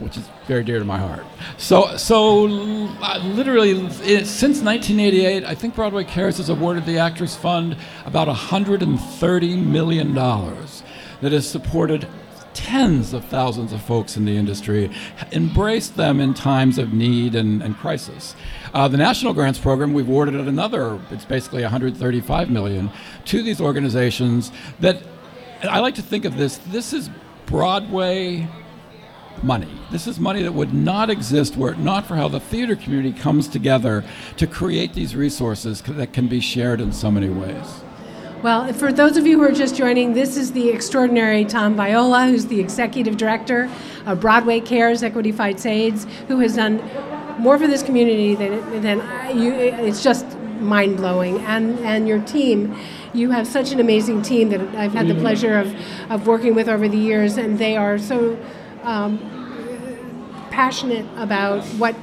which 0.00 0.16
is 0.16 0.28
very 0.48 0.64
dear 0.64 0.80
to 0.80 0.84
my 0.84 0.98
heart. 0.98 1.24
So, 1.56 1.96
so 1.96 2.46
uh, 3.00 3.20
literally, 3.24 3.70
it, 4.02 4.26
since 4.26 4.60
1988, 4.60 5.44
I 5.44 5.54
think 5.54 5.76
Broadway 5.76 6.02
Cares 6.02 6.38
has 6.38 6.48
awarded 6.48 6.84
the 6.84 6.98
Actors 6.98 7.36
Fund 7.36 7.76
about 8.04 8.26
130 8.26 9.56
million 9.56 10.12
dollars 10.12 10.82
that 11.20 11.30
has 11.30 11.48
supported 11.48 12.08
tens 12.54 13.12
of 13.12 13.24
thousands 13.26 13.72
of 13.72 13.82
folks 13.82 14.16
in 14.16 14.24
the 14.24 14.36
industry, 14.36 14.90
embraced 15.32 15.96
them 15.96 16.20
in 16.20 16.32
times 16.32 16.78
of 16.78 16.92
need 16.92 17.34
and, 17.34 17.62
and 17.62 17.76
crisis. 17.76 18.34
Uh, 18.72 18.88
the 18.88 18.96
National 18.96 19.34
Grants 19.34 19.58
Program, 19.58 19.92
we've 19.92 20.08
awarded 20.08 20.34
another, 20.34 20.98
it's 21.10 21.24
basically 21.24 21.62
135 21.62 22.50
million 22.50 22.90
to 23.26 23.42
these 23.42 23.60
organizations 23.60 24.50
that 24.80 25.02
I 25.62 25.80
like 25.80 25.94
to 25.96 26.02
think 26.02 26.24
of 26.24 26.36
this, 26.36 26.58
this 26.58 26.92
is 26.92 27.10
Broadway 27.46 28.48
money. 29.42 29.80
This 29.90 30.06
is 30.06 30.18
money 30.18 30.42
that 30.42 30.52
would 30.52 30.72
not 30.72 31.10
exist 31.10 31.56
were 31.56 31.72
it 31.72 31.78
not 31.78 32.06
for 32.06 32.16
how 32.16 32.28
the 32.28 32.40
theater 32.40 32.76
community 32.76 33.12
comes 33.12 33.48
together 33.48 34.04
to 34.36 34.46
create 34.46 34.94
these 34.94 35.14
resources 35.14 35.82
that 35.82 36.12
can 36.12 36.28
be 36.28 36.40
shared 36.40 36.80
in 36.80 36.92
so 36.92 37.10
many 37.10 37.28
ways. 37.28 37.83
Well, 38.44 38.70
for 38.74 38.92
those 38.92 39.16
of 39.16 39.26
you 39.26 39.38
who 39.38 39.44
are 39.44 39.52
just 39.52 39.74
joining, 39.74 40.12
this 40.12 40.36
is 40.36 40.52
the 40.52 40.68
extraordinary 40.68 41.46
Tom 41.46 41.76
Viola, 41.76 42.26
who's 42.26 42.44
the 42.44 42.60
executive 42.60 43.16
director 43.16 43.70
of 44.04 44.20
Broadway 44.20 44.60
Cares 44.60 45.02
Equity 45.02 45.32
Fights 45.32 45.64
AIDS, 45.64 46.06
who 46.28 46.40
has 46.40 46.56
done 46.56 46.76
more 47.38 47.58
for 47.58 47.66
this 47.66 47.82
community 47.82 48.34
than, 48.34 48.82
than 48.82 48.98
you. 49.38 49.54
It's 49.54 50.02
just 50.02 50.26
mind 50.60 50.98
blowing. 50.98 51.38
And, 51.46 51.78
and 51.78 52.06
your 52.06 52.20
team, 52.20 52.78
you 53.14 53.30
have 53.30 53.46
such 53.46 53.72
an 53.72 53.80
amazing 53.80 54.20
team 54.20 54.50
that 54.50 54.60
I've 54.74 54.92
had 54.92 55.08
the 55.08 55.14
pleasure 55.14 55.56
of, 55.56 55.74
of 56.10 56.26
working 56.26 56.54
with 56.54 56.68
over 56.68 56.86
the 56.86 56.98
years, 56.98 57.38
and 57.38 57.58
they 57.58 57.78
are 57.78 57.96
so 57.96 58.38
um, 58.82 59.16
passionate 60.50 61.06
about 61.16 61.64
what 61.78 61.96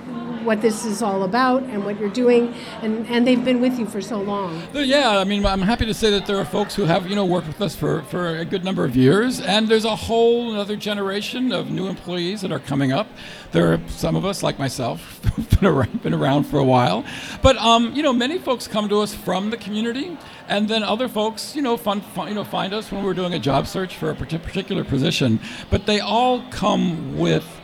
what 0.44 0.62
this 0.62 0.86
is 0.86 1.02
all 1.02 1.24
about 1.24 1.64
and 1.64 1.84
what 1.86 2.00
you're 2.00 2.10
doing, 2.10 2.54
and, 2.82 3.06
and 3.08 3.26
they've 3.26 3.44
been 3.44 3.62
with 3.62 3.80
you 3.80 3.86
for 3.86 4.02
so 4.02 4.22
long. 4.22 4.62
Yeah, 4.74 5.20
I 5.20 5.24
mean, 5.24 5.46
I'm 5.46 5.62
happy 5.62 5.86
to 5.86 5.94
say 5.94 6.10
that 6.12 6.26
there 6.26 6.38
are 6.38 6.46
folks 6.46 6.76
who 6.76 6.86
have, 6.86 7.08
you 7.08 7.16
know, 7.16 7.26
worked 7.26 7.48
with 7.48 7.62
us 7.62 7.76
for, 7.76 8.02
for 8.04 8.38
a 8.38 8.46
good 8.46 8.64
number 8.64 8.86
of 8.86 8.96
years, 8.96 9.40
and 9.40 9.68
there's 9.68 9.86
a 9.86 9.96
whole 9.96 10.56
other 10.56 10.76
generation 10.76 11.52
of 11.52 11.70
new 11.70 11.88
employees 11.88 12.42
that 12.42 12.52
are 12.52 12.60
coming 12.60 12.92
up. 12.92 13.08
There 13.52 13.74
are 13.74 13.80
some 13.88 14.16
of 14.16 14.26
us, 14.26 14.44
like 14.44 14.58
myself, 14.58 15.22
been 15.60 15.68
around, 15.68 16.02
been 16.02 16.14
around 16.14 16.46
for 16.46 16.58
a 16.58 16.64
while, 16.64 17.06
but 17.42 17.58
um, 17.58 17.94
you 17.94 18.04
know, 18.04 18.14
many 18.14 18.38
folks 18.38 18.68
come 18.68 18.90
to 18.90 19.00
us 19.00 19.14
from 19.14 19.50
the 19.50 19.58
community, 19.58 20.18
and 20.48 20.68
then 20.68 20.84
other 20.84 21.08
folks, 21.08 21.56
you 21.56 21.62
know, 21.62 21.78
fun, 21.78 22.02
fun, 22.02 22.28
you 22.28 22.36
know, 22.36 22.44
find 22.44 22.74
us 22.74 22.92
when 22.92 23.04
we're 23.04 23.14
doing 23.14 23.34
a 23.34 23.40
job 23.40 23.68
search 23.68 23.96
for 23.96 24.10
a 24.10 24.16
particular 24.16 24.84
position. 24.84 25.40
But 25.70 25.86
they 25.86 26.00
all 26.00 26.44
come 26.50 27.18
with 27.18 27.61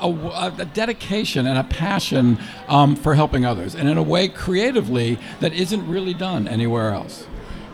a, 0.00 0.52
a, 0.58 0.64
dedication 0.64 1.46
and 1.46 1.58
a 1.58 1.64
passion 1.64 2.38
um, 2.68 2.96
for 2.96 3.14
helping 3.14 3.44
others, 3.44 3.74
and 3.74 3.88
in 3.88 3.98
a 3.98 4.02
way 4.02 4.28
creatively 4.28 5.18
that 5.40 5.52
isn't 5.52 5.88
really 5.88 6.14
done 6.14 6.48
anywhere 6.48 6.92
else. 6.92 7.26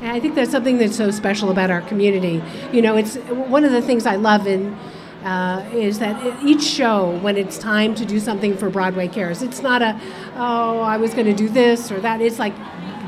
I 0.02 0.20
think 0.20 0.34
that's 0.34 0.50
something 0.50 0.78
that's 0.78 0.96
so 0.96 1.10
special 1.10 1.50
about 1.50 1.70
our 1.70 1.80
community. 1.80 2.42
You 2.72 2.82
know, 2.82 2.96
it's 2.96 3.16
one 3.16 3.64
of 3.64 3.72
the 3.72 3.82
things 3.82 4.06
I 4.06 4.16
love 4.16 4.46
in. 4.46 4.76
Uh, 5.24 5.66
is 5.72 6.00
that 6.00 6.44
each 6.44 6.62
show, 6.62 7.18
when 7.20 7.38
it's 7.38 7.56
time 7.56 7.94
to 7.94 8.04
do 8.04 8.20
something 8.20 8.54
for 8.54 8.68
Broadway 8.68 9.08
Cares, 9.08 9.40
it's 9.40 9.62
not 9.62 9.80
a, 9.80 9.98
oh, 10.36 10.80
I 10.80 10.98
was 10.98 11.14
going 11.14 11.24
to 11.24 11.32
do 11.32 11.48
this 11.48 11.90
or 11.90 11.98
that. 12.00 12.20
It's 12.20 12.38
like, 12.38 12.52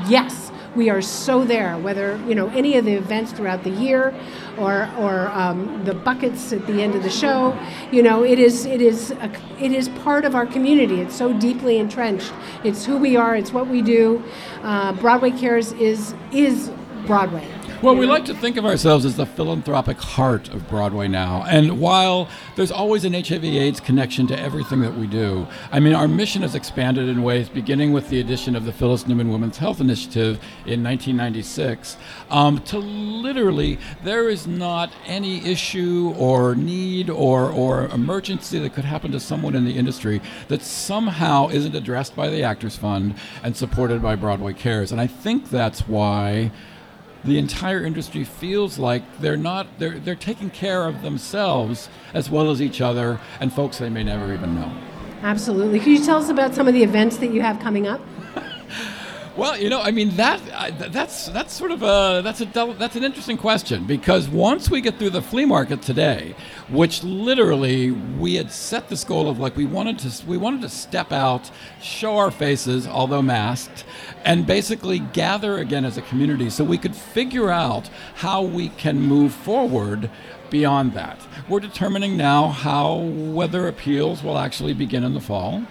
yes, 0.07 0.46
we 0.75 0.89
are 0.89 1.01
so 1.01 1.43
there. 1.43 1.77
Whether 1.77 2.17
you 2.27 2.35
know 2.35 2.49
any 2.49 2.77
of 2.77 2.85
the 2.85 2.93
events 2.93 3.31
throughout 3.31 3.63
the 3.63 3.69
year, 3.69 4.13
or 4.57 4.89
or 4.97 5.27
um, 5.29 5.83
the 5.85 5.93
buckets 5.93 6.51
at 6.53 6.65
the 6.67 6.81
end 6.81 6.95
of 6.95 7.03
the 7.03 7.09
show, 7.09 7.57
you 7.91 8.03
know 8.03 8.23
it 8.23 8.39
is 8.39 8.65
it 8.65 8.81
is 8.81 9.11
a, 9.11 9.31
it 9.59 9.71
is 9.71 9.89
part 9.89 10.25
of 10.25 10.35
our 10.35 10.45
community. 10.45 11.01
It's 11.01 11.15
so 11.15 11.33
deeply 11.33 11.77
entrenched. 11.77 12.33
It's 12.63 12.85
who 12.85 12.97
we 12.97 13.15
are. 13.15 13.35
It's 13.35 13.51
what 13.51 13.67
we 13.67 13.81
do. 13.81 14.23
Uh, 14.63 14.93
Broadway 14.93 15.31
Cares 15.31 15.71
is 15.73 16.13
is 16.31 16.71
Broadway. 17.05 17.56
Well, 17.79 17.95
we 17.95 18.07
like 18.07 18.25
to 18.25 18.33
think 18.33 18.57
of 18.57 18.65
ourselves 18.65 19.05
as 19.05 19.17
the 19.17 19.27
philanthropic 19.27 19.97
heart 19.97 20.49
of 20.49 20.67
Broadway 20.67 21.07
now. 21.07 21.45
And 21.47 21.79
while 21.79 22.27
there's 22.55 22.71
always 22.71 23.05
an 23.05 23.13
HIV/AIDS 23.13 23.81
connection 23.81 24.25
to 24.27 24.39
everything 24.39 24.81
that 24.81 24.97
we 24.97 25.05
do, 25.05 25.45
I 25.71 25.79
mean, 25.79 25.93
our 25.93 26.07
mission 26.07 26.41
has 26.41 26.55
expanded 26.55 27.07
in 27.07 27.21
ways, 27.21 27.49
beginning 27.49 27.93
with 27.93 28.09
the 28.09 28.19
addition 28.19 28.55
of 28.55 28.65
the 28.65 28.73
Phyllis 28.73 29.05
Newman 29.05 29.29
Women's 29.29 29.59
Health 29.59 29.79
Initiative 29.79 30.37
in 30.65 30.83
1996, 30.83 31.97
um, 32.31 32.63
to 32.63 32.79
literally 32.79 33.77
there 34.03 34.27
is 34.27 34.47
not 34.47 34.91
any 35.05 35.45
issue 35.45 36.15
or 36.17 36.55
need 36.55 37.11
or 37.11 37.51
or 37.51 37.85
emergency 37.89 38.57
that 38.57 38.73
could 38.73 38.85
happen 38.85 39.11
to 39.11 39.19
someone 39.19 39.53
in 39.53 39.65
the 39.65 39.77
industry 39.77 40.19
that 40.47 40.63
somehow 40.63 41.47
isn't 41.49 41.75
addressed 41.75 42.15
by 42.15 42.27
the 42.27 42.41
Actors 42.41 42.75
Fund 42.75 43.13
and 43.43 43.55
supported 43.55 44.01
by 44.01 44.15
Broadway 44.15 44.53
Cares. 44.53 44.91
And 44.91 44.99
I 44.99 45.05
think 45.05 45.51
that's 45.51 45.87
why 45.87 46.51
the 47.23 47.37
entire 47.37 47.83
industry 47.83 48.23
feels 48.23 48.79
like 48.79 49.03
they're 49.19 49.37
not 49.37 49.67
they're 49.79 49.99
they're 49.99 50.15
taking 50.15 50.49
care 50.49 50.87
of 50.87 51.01
themselves 51.01 51.89
as 52.13 52.29
well 52.29 52.51
as 52.51 52.61
each 52.61 52.81
other 52.81 53.19
and 53.39 53.51
folks 53.51 53.77
they 53.79 53.89
may 53.89 54.03
never 54.03 54.33
even 54.33 54.55
know. 54.55 54.71
Absolutely. 55.23 55.79
Can 55.79 55.93
you 55.93 56.03
tell 56.03 56.17
us 56.17 56.29
about 56.29 56.53
some 56.53 56.67
of 56.67 56.73
the 56.73 56.83
events 56.83 57.17
that 57.17 57.33
you 57.33 57.41
have 57.41 57.59
coming 57.59 57.87
up? 57.87 58.01
Well, 59.37 59.55
you 59.55 59.69
know, 59.69 59.81
I 59.81 59.91
mean 59.91 60.15
that 60.15 60.41
that's 60.91 61.27
that's 61.27 61.53
sort 61.53 61.69
of 61.69 61.83
a 61.83 62.21
that's 62.23 62.41
a 62.41 62.45
that's 62.45 62.95
an 62.95 63.03
interesting 63.03 63.37
question 63.37 63.85
because 63.85 64.27
once 64.27 64.71
we 64.71 64.81
get 64.81 64.97
through 64.97 65.11
the 65.11 65.21
flea 65.21 65.45
market 65.45 65.83
today, 65.83 66.33
which 66.69 67.03
literally 67.03 67.91
we 67.91 68.33
had 68.33 68.51
set 68.51 68.89
this 68.89 69.03
goal 69.03 69.29
of 69.29 69.37
like 69.37 69.55
we 69.55 69.65
wanted 69.65 69.99
to 69.99 70.25
we 70.25 70.37
wanted 70.37 70.61
to 70.61 70.69
step 70.69 71.11
out, 71.11 71.51
show 71.79 72.17
our 72.17 72.31
faces 72.31 72.87
although 72.87 73.21
masked, 73.21 73.85
and 74.25 74.47
basically 74.47 74.97
gather 74.97 75.59
again 75.59 75.85
as 75.85 75.97
a 75.97 76.01
community 76.01 76.49
so 76.49 76.63
we 76.63 76.79
could 76.79 76.95
figure 76.95 77.51
out 77.51 77.91
how 78.15 78.41
we 78.41 78.69
can 78.69 78.99
move 78.99 79.31
forward 79.31 80.09
beyond 80.49 80.93
that. 80.93 81.19
We're 81.47 81.59
determining 81.59 82.17
now 82.17 82.47
how 82.47 82.95
whether 82.95 83.67
appeals 83.67 84.23
will 84.23 84.39
actually 84.39 84.73
begin 84.73 85.03
in 85.03 85.13
the 85.13 85.21
fall. 85.21 85.63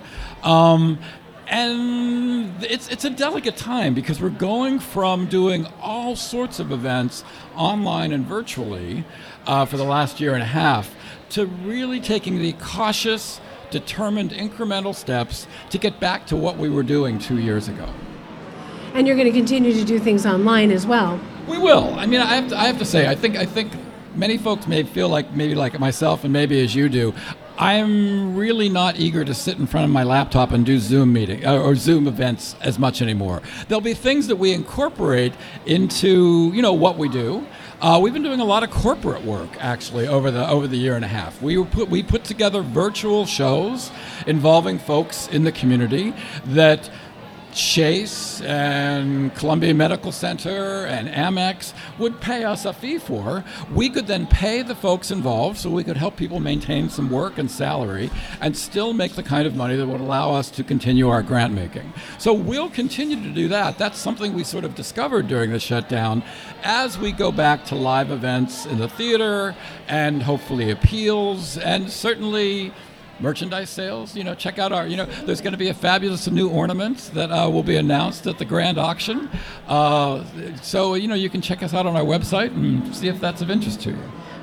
Um, 0.45 1.01
and 1.49 2.65
it's 2.65 2.89
it's 2.89 3.05
a 3.05 3.11
delicate 3.11 3.57
time 3.57 3.95
because 3.95 4.21
we're 4.21 4.31
going 4.31 4.79
from 4.79 5.27
doing 5.27 5.67
all 5.81 6.17
sorts 6.17 6.59
of 6.59 6.73
events 6.73 7.25
online 7.55 8.13
and 8.13 8.27
virtually 8.27 9.05
uh, 9.47 9.65
for 9.65 9.77
the 9.77 9.85
last 9.85 10.21
year 10.21 10.35
and 10.35 10.43
a 10.43 10.47
half 10.47 10.95
to 11.31 11.47
really 11.47 12.01
taking 12.01 12.39
the 12.39 12.53
cautious, 12.55 13.41
determined, 13.71 14.31
incremental 14.31 14.95
steps 14.95 15.47
to 15.71 15.79
get 15.79 15.99
back 16.01 16.27
to 16.27 16.37
what 16.37 16.57
we 16.57 16.69
were 16.69 16.83
doing 16.83 17.19
two 17.19 17.39
years 17.39 17.69
ago. 17.69 17.89
And 18.95 19.07
you're 19.07 19.17
going 19.17 19.31
to 19.31 19.37
continue 19.37 19.73
to 19.73 19.85
do 19.85 19.99
things 19.99 20.25
online 20.25 20.71
as 20.71 20.87
well. 20.87 21.21
We 21.49 21.59
will. 21.59 21.95
I 21.95 22.07
mean, 22.07 22.21
I 22.21 22.37
have 22.37 22.49
to, 22.49 22.57
I 22.57 22.65
have 22.65 22.79
to 22.79 22.85
say, 22.85 23.09
I 23.09 23.15
think 23.15 23.37
I 23.37 23.45
think 23.45 23.73
many 24.15 24.39
folks 24.39 24.67
may 24.67 24.83
feel 24.83 25.09
like 25.09 25.33
maybe 25.33 25.55
like 25.55 25.79
myself 25.79 26.25
and 26.25 26.33
maybe 26.33 26.61
as 26.63 26.75
you 26.75 26.89
do. 26.89 27.15
I'm 27.59 28.37
really 28.37 28.69
not 28.69 28.97
eager 28.99 29.25
to 29.25 29.33
sit 29.33 29.59
in 29.59 29.67
front 29.67 29.85
of 29.85 29.91
my 29.91 30.03
laptop 30.03 30.53
and 30.53 30.67
do 30.67 30.79
Zoom 30.79 31.15
meeting 31.15 31.47
uh, 31.47 31.59
or 31.59 31.75
Zoom 31.75 32.07
events 32.07 32.55
as 32.61 32.79
much 32.79 33.01
anymore. 33.01 33.41
There'll 33.69 33.81
be 33.81 33.95
things 33.95 34.27
that 34.27 34.37
we 34.37 34.53
incorporate 34.53 35.33
into 35.65 36.53
you 36.53 36.61
know 36.61 36.75
what 36.75 36.99
we 36.99 37.09
do. 37.09 37.47
Uh, 37.81 37.99
we've 38.03 38.13
been 38.13 38.23
doing 38.23 38.41
a 38.41 38.45
lot 38.45 38.63
of 38.63 38.71
corporate 38.71 39.23
work 39.25 39.49
actually 39.59 40.07
over 40.07 40.31
the 40.31 40.47
over 40.49 40.67
the 40.67 40.77
year 40.77 40.97
and 40.97 41.05
a 41.05 41.09
half. 41.09 41.41
We 41.41 41.63
put 41.65 41.89
we 41.89 42.03
put 42.03 42.25
together 42.25 42.61
virtual 42.61 43.25
shows 43.25 43.91
involving 44.27 44.79
folks 44.79 45.27
in 45.29 45.45
the 45.45 45.53
community 45.53 46.13
that 46.45 46.91
Chase 47.57 48.43
and 48.43 49.35
Columbia 49.35 49.73
Medical 49.73 50.13
Center 50.13 50.85
and 50.85 51.09
Amex 51.09 51.73
would 51.99 52.21
pay 52.21 52.45
us 52.45 52.67
a 52.67 52.73
fee 52.75 52.99
for. 52.99 53.45
We 53.73 53.89
could 53.89 54.07
then 54.07 54.27
pay 54.27 54.61
the 54.61 54.75
folks 54.75 55.11
involved 55.11 55.57
so 55.57 55.71
we 55.71 55.83
could 55.83 55.97
help 55.97 56.17
people 56.17 56.39
maintain 56.39 56.91
some 56.91 57.11
work 57.11 57.39
and 57.39 57.51
salary 57.51 58.11
and 58.43 58.55
still 58.55 58.93
make 58.93 59.15
the 59.15 59.23
kind 59.23 59.47
of 59.47 59.57
money 59.57 59.75
that 59.75 59.87
would 59.87 60.03
allow 60.03 60.35
us 60.35 60.51
to 60.51 60.63
continue 60.63 61.09
our 61.09 61.23
grant 61.23 61.55
making. 61.55 61.95
So 62.19 62.35
we'll 62.35 62.69
continue 62.69 63.17
to 63.23 63.31
do 63.33 63.49
that. 63.49 63.79
That's 63.79 63.99
something 63.99 64.35
we 64.35 64.45
sort 64.45 64.65
of 64.65 64.75
discovered 64.75 65.27
during 65.27 65.51
the 65.51 65.59
shutdown 65.59 66.23
as 66.63 66.99
we 66.99 67.11
go 67.11 67.33
back 67.33 67.65
to 67.67 67.75
live 67.75 68.11
events 68.11 68.67
in 68.67 68.77
the 68.79 68.89
theater 68.89 69.57
and 69.89 70.23
hopefully 70.23 70.71
appeals 70.71 71.57
and 71.57 71.91
certainly 71.91 72.75
merchandise 73.21 73.71
sales. 73.71 74.17
You 74.17 74.25
know, 74.25 74.35
check 74.35 74.59
out 74.59 74.73
our. 74.73 74.87
You 74.87 74.97
know, 74.99 75.07
there's 75.25 75.41
going 75.41 75.53
to 75.53 75.59
be 75.59 75.69
a 75.69 75.75
fabulous 75.75 76.29
new 76.29 76.49
ornament 76.49 77.11
that 77.15 77.31
uh, 77.31 77.49
will 77.51 77.63
be 77.63 77.77
announced 77.77 78.27
at 78.27 78.39
the 78.39 78.45
grand 78.45 78.79
auction. 78.79 79.29
Uh, 79.67 80.25
so 80.63 80.95
you 80.95 81.09
know, 81.09 81.15
you 81.15 81.31
can 81.31 81.41
check 81.41 81.63
us 81.63 81.75
out 81.75 81.87
on 81.87 81.97
our 81.97 82.05
website 82.05 82.55
and 82.55 82.95
see 82.95 83.09
if 83.09 83.21
that's 83.21 83.43
of 83.43 83.51
interest 83.51 83.81
to 83.83 83.91
you. 83.91 83.99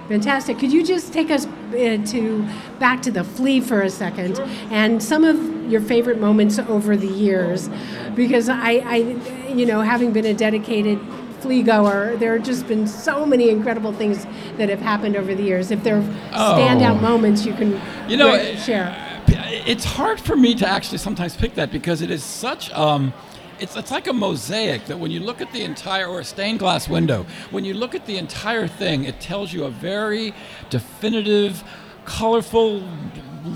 Fantastic. 0.10 0.60
Could 0.60 0.74
you 0.74 0.86
just 0.86 1.14
take 1.14 1.32
us 1.32 1.46
uh, 1.46 1.98
to 2.08 2.48
back 2.78 3.02
to 3.04 3.12
the 3.12 3.24
flea 3.24 3.62
for 3.62 3.82
a 3.82 3.90
second 3.90 4.38
and 4.70 5.02
some 5.02 5.24
of 5.24 5.72
your 5.72 5.80
favorite 5.80 6.20
moments 6.20 6.60
over 6.60 6.98
the 6.98 7.08
years? 7.08 7.70
Because 8.14 8.50
I, 8.50 8.84
I 8.86 8.96
you 9.54 9.66
know, 9.66 9.82
having 9.82 10.12
been 10.12 10.26
a 10.26 10.34
dedicated 10.34 11.00
flea 11.44 11.62
goer, 11.62 12.16
there 12.18 12.38
have 12.38 12.46
just 12.46 12.68
been 12.68 12.88
so 12.88 13.26
many 13.26 13.50
incredible 13.50 13.92
things 13.94 14.26
that 14.58 14.70
have 14.70 14.80
happened 14.80 15.16
over 15.16 15.36
the 15.36 15.44
years. 15.44 15.70
If 15.72 15.84
there 15.84 15.98
are 15.98 16.56
standout 16.58 17.02
moments, 17.02 17.46
you 17.46 17.54
can 17.54 17.80
You 18.08 18.18
know, 18.18 18.34
re- 18.34 18.56
share. 18.58 18.96
it's 19.28 19.84
hard 19.84 20.20
for 20.20 20.36
me 20.36 20.56
to 20.56 20.68
actually 20.68 20.98
sometimes 21.00 21.36
pick 21.36 21.54
that 21.56 21.70
because 21.72 22.02
it 22.02 22.10
is 22.10 22.24
such 22.24 22.72
um, 22.72 23.14
it's, 23.60 23.76
it's 23.76 23.92
like 23.92 24.08
a 24.08 24.14
mosaic 24.14 24.86
that 24.86 24.98
when 25.00 25.12
you 25.12 25.20
look 25.20 25.40
at 25.42 25.52
the 25.52 25.64
entire 25.64 26.08
or 26.08 26.20
a 26.22 26.24
stained 26.24 26.60
glass 26.60 26.90
window 26.90 27.26
when 27.52 27.64
you 27.66 27.74
look 27.74 27.94
at 27.96 28.06
the 28.06 28.18
entire 28.18 28.68
thing 28.68 29.04
it 29.06 29.20
tells 29.20 29.54
you 29.54 29.64
a 29.66 29.70
very 29.70 30.34
definitive 30.70 31.64
colorful 32.06 32.84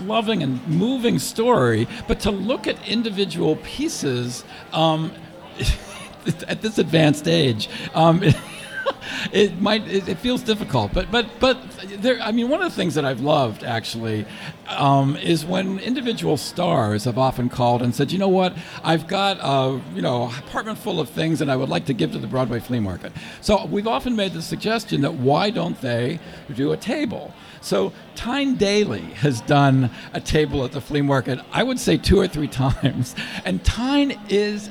loving 0.05 0.43
and 0.43 0.65
moving 0.67 1.17
story 1.19 1.87
but 2.07 2.19
to 2.21 2.31
look 2.31 2.67
at 2.67 2.77
individual 2.87 3.55
pieces 3.57 4.45
um, 4.71 5.11
at 6.47 6.61
this 6.61 6.77
advanced 6.77 7.27
age 7.27 7.69
um, 7.93 8.21
it 9.31 9.59
might 9.59 9.87
it, 9.87 10.07
it 10.07 10.17
feels 10.17 10.41
difficult 10.41 10.93
but 10.93 11.09
but 11.11 11.27
but 11.39 11.57
there 12.01 12.19
i 12.21 12.31
mean 12.31 12.49
one 12.49 12.61
of 12.61 12.69
the 12.69 12.75
things 12.75 12.95
that 12.95 13.05
i've 13.05 13.21
loved 13.21 13.63
actually 13.63 14.25
um, 14.67 15.15
is 15.17 15.45
when 15.45 15.79
individual 15.79 16.37
stars 16.37 17.05
have 17.05 17.17
often 17.17 17.49
called 17.49 17.81
and 17.81 17.95
said 17.95 18.11
you 18.11 18.17
know 18.17 18.27
what 18.27 18.55
i've 18.83 19.07
got 19.07 19.37
a 19.41 19.81
you 19.93 20.01
know 20.01 20.31
apartment 20.39 20.77
full 20.77 20.99
of 20.99 21.09
things 21.09 21.41
and 21.41 21.51
i 21.51 21.55
would 21.55 21.69
like 21.69 21.85
to 21.85 21.93
give 21.93 22.11
to 22.11 22.19
the 22.19 22.27
broadway 22.27 22.59
flea 22.59 22.79
market 22.79 23.11
so 23.41 23.65
we've 23.65 23.87
often 23.87 24.15
made 24.15 24.33
the 24.33 24.41
suggestion 24.41 25.01
that 25.01 25.13
why 25.13 25.49
don't 25.49 25.79
they 25.81 26.19
do 26.53 26.71
a 26.71 26.77
table 26.77 27.33
so 27.61 27.91
Tyne 28.15 28.55
Daly 28.55 29.01
has 29.01 29.41
done 29.41 29.89
a 30.13 30.21
table 30.21 30.63
at 30.63 30.71
the 30.71 30.79
flea 30.79 31.01
market, 31.01 31.39
I 31.51 31.63
would 31.63 31.79
say 31.79 31.97
two 31.97 32.17
or 32.17 32.27
three 32.27 32.47
times. 32.47 33.15
And 33.45 33.63
Tyne 33.63 34.17
is 34.29 34.69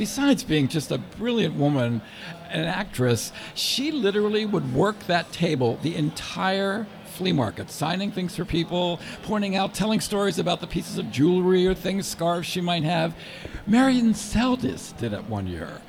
besides 0.00 0.42
being 0.42 0.66
just 0.66 0.90
a 0.90 0.96
brilliant 0.96 1.54
woman 1.54 2.00
an 2.48 2.64
actress, 2.64 3.32
she 3.54 3.92
literally 3.92 4.46
would 4.46 4.74
work 4.74 4.98
that 5.00 5.30
table 5.30 5.78
the 5.82 5.94
entire 5.94 6.86
flea 7.04 7.32
market, 7.32 7.70
signing 7.70 8.10
things 8.10 8.34
for 8.34 8.46
people, 8.46 8.98
pointing 9.24 9.56
out, 9.56 9.74
telling 9.74 10.00
stories 10.00 10.38
about 10.38 10.62
the 10.62 10.66
pieces 10.66 10.96
of 10.96 11.10
jewelry 11.10 11.66
or 11.66 11.74
things, 11.74 12.06
scarves 12.06 12.46
she 12.46 12.62
might 12.62 12.82
have. 12.82 13.14
Marion 13.66 14.14
Seldes 14.14 14.96
did 14.96 15.12
it 15.12 15.22
one 15.28 15.46
year. 15.46 15.82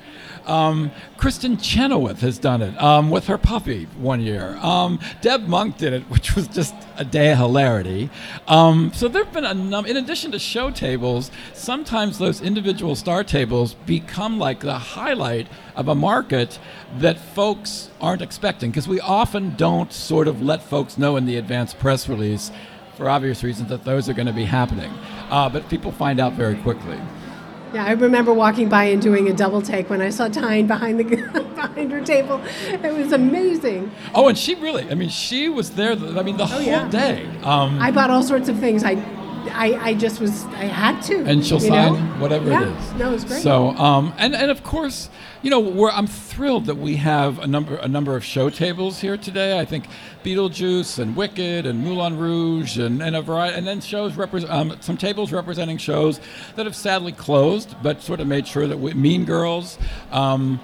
Um, 0.46 0.90
Kristin 1.18 1.62
Chenoweth 1.62 2.20
has 2.20 2.38
done 2.38 2.62
it 2.62 2.80
um, 2.82 3.10
with 3.10 3.26
her 3.26 3.38
puppy 3.38 3.84
one 3.98 4.20
year. 4.20 4.56
Um, 4.60 4.98
Deb 5.20 5.46
Monk 5.46 5.78
did 5.78 5.92
it, 5.92 6.02
which 6.04 6.34
was 6.34 6.48
just 6.48 6.74
a 6.96 7.04
day 7.04 7.32
of 7.32 7.38
hilarity. 7.38 8.10
Um, 8.48 8.92
so 8.94 9.08
there 9.08 9.24
have 9.24 9.32
been 9.32 9.44
a 9.44 9.54
number, 9.54 9.88
in 9.88 9.96
addition 9.96 10.32
to 10.32 10.38
show 10.38 10.70
tables, 10.70 11.30
sometimes 11.54 12.18
those 12.18 12.40
individual 12.40 12.96
star 12.96 13.24
tables 13.24 13.74
become 13.86 14.38
like 14.38 14.60
the 14.60 14.78
highlight 14.78 15.48
of 15.76 15.88
a 15.88 15.94
market 15.94 16.58
that 16.98 17.18
folks 17.18 17.90
aren't 18.00 18.22
expecting 18.22 18.70
because 18.70 18.88
we 18.88 19.00
often 19.00 19.54
don't 19.56 19.92
sort 19.92 20.28
of 20.28 20.42
let 20.42 20.62
folks 20.62 20.98
know 20.98 21.16
in 21.16 21.26
the 21.26 21.36
advance 21.36 21.72
press 21.72 22.08
release 22.08 22.50
for 22.96 23.08
obvious 23.08 23.42
reasons 23.42 23.68
that 23.68 23.84
those 23.84 24.08
are 24.08 24.12
going 24.12 24.26
to 24.26 24.32
be 24.32 24.44
happening. 24.44 24.92
Uh, 25.30 25.48
but 25.48 25.68
people 25.68 25.92
find 25.92 26.20
out 26.20 26.34
very 26.34 26.56
quickly. 26.56 26.98
Yeah, 27.74 27.84
I 27.86 27.92
remember 27.92 28.34
walking 28.34 28.68
by 28.68 28.84
and 28.84 29.00
doing 29.00 29.28
a 29.28 29.32
double 29.32 29.62
take 29.62 29.88
when 29.88 30.02
I 30.02 30.10
saw 30.10 30.28
Tyne 30.28 30.66
behind 30.66 31.00
the 31.00 31.04
behind 31.54 31.90
her 31.92 32.02
table. 32.04 32.40
It 32.68 32.92
was 32.92 33.12
amazing. 33.12 33.90
Oh, 34.14 34.28
and 34.28 34.36
she 34.36 34.54
really, 34.56 34.90
I 34.90 34.94
mean, 34.94 35.08
she 35.08 35.48
was 35.48 35.70
there, 35.70 35.96
the, 35.96 36.18
I 36.20 36.22
mean, 36.22 36.36
the 36.36 36.44
whole 36.46 36.58
Oh, 36.60 36.62
yeah. 36.62 36.88
day. 36.88 37.26
Um, 37.42 37.78
I 37.80 37.90
bought 37.90 38.10
all 38.10 38.22
sorts 38.22 38.48
of 38.50 38.58
things. 38.58 38.84
I, 38.84 38.94
I, 39.50 39.88
I 39.88 39.94
just 39.94 40.20
was. 40.20 40.44
I 40.46 40.64
had 40.64 41.00
to. 41.02 41.24
and 41.24 41.44
she'll 41.44 41.60
sign 41.60 41.94
know? 41.94 41.98
whatever 42.20 42.50
yeah. 42.50 42.62
it 42.62 42.68
is. 42.68 42.92
No, 42.94 43.10
it 43.10 43.12
was 43.12 43.24
great. 43.24 43.42
So, 43.42 43.70
um, 43.70 44.14
and 44.18 44.34
and 44.34 44.50
of 44.50 44.62
course, 44.62 45.08
you 45.42 45.50
know, 45.50 45.60
we're, 45.60 45.90
I'm 45.90 46.06
thrilled 46.06 46.66
that 46.66 46.76
we 46.76 46.96
have 46.96 47.38
a 47.38 47.46
number 47.46 47.76
a 47.76 47.88
number 47.88 48.16
of 48.16 48.24
show 48.24 48.50
tables 48.50 49.00
here 49.00 49.16
today. 49.16 49.58
I 49.58 49.64
think 49.64 49.86
Beetlejuice 50.24 50.98
and 50.98 51.16
Wicked 51.16 51.66
and 51.66 51.80
Moulin 51.80 52.16
Rouge 52.18 52.78
and, 52.78 53.02
and 53.02 53.16
a 53.16 53.22
variety, 53.22 53.58
and 53.58 53.66
then 53.66 53.80
shows 53.80 54.12
repre- 54.12 54.48
um, 54.48 54.76
some 54.80 54.96
tables 54.96 55.32
representing 55.32 55.78
shows 55.78 56.20
that 56.56 56.66
have 56.66 56.76
sadly 56.76 57.12
closed, 57.12 57.74
but 57.82 58.02
sort 58.02 58.20
of 58.20 58.26
made 58.26 58.46
sure 58.46 58.66
that 58.66 58.78
we, 58.78 58.94
Mean 58.94 59.24
Girls. 59.24 59.78
Um, 60.10 60.60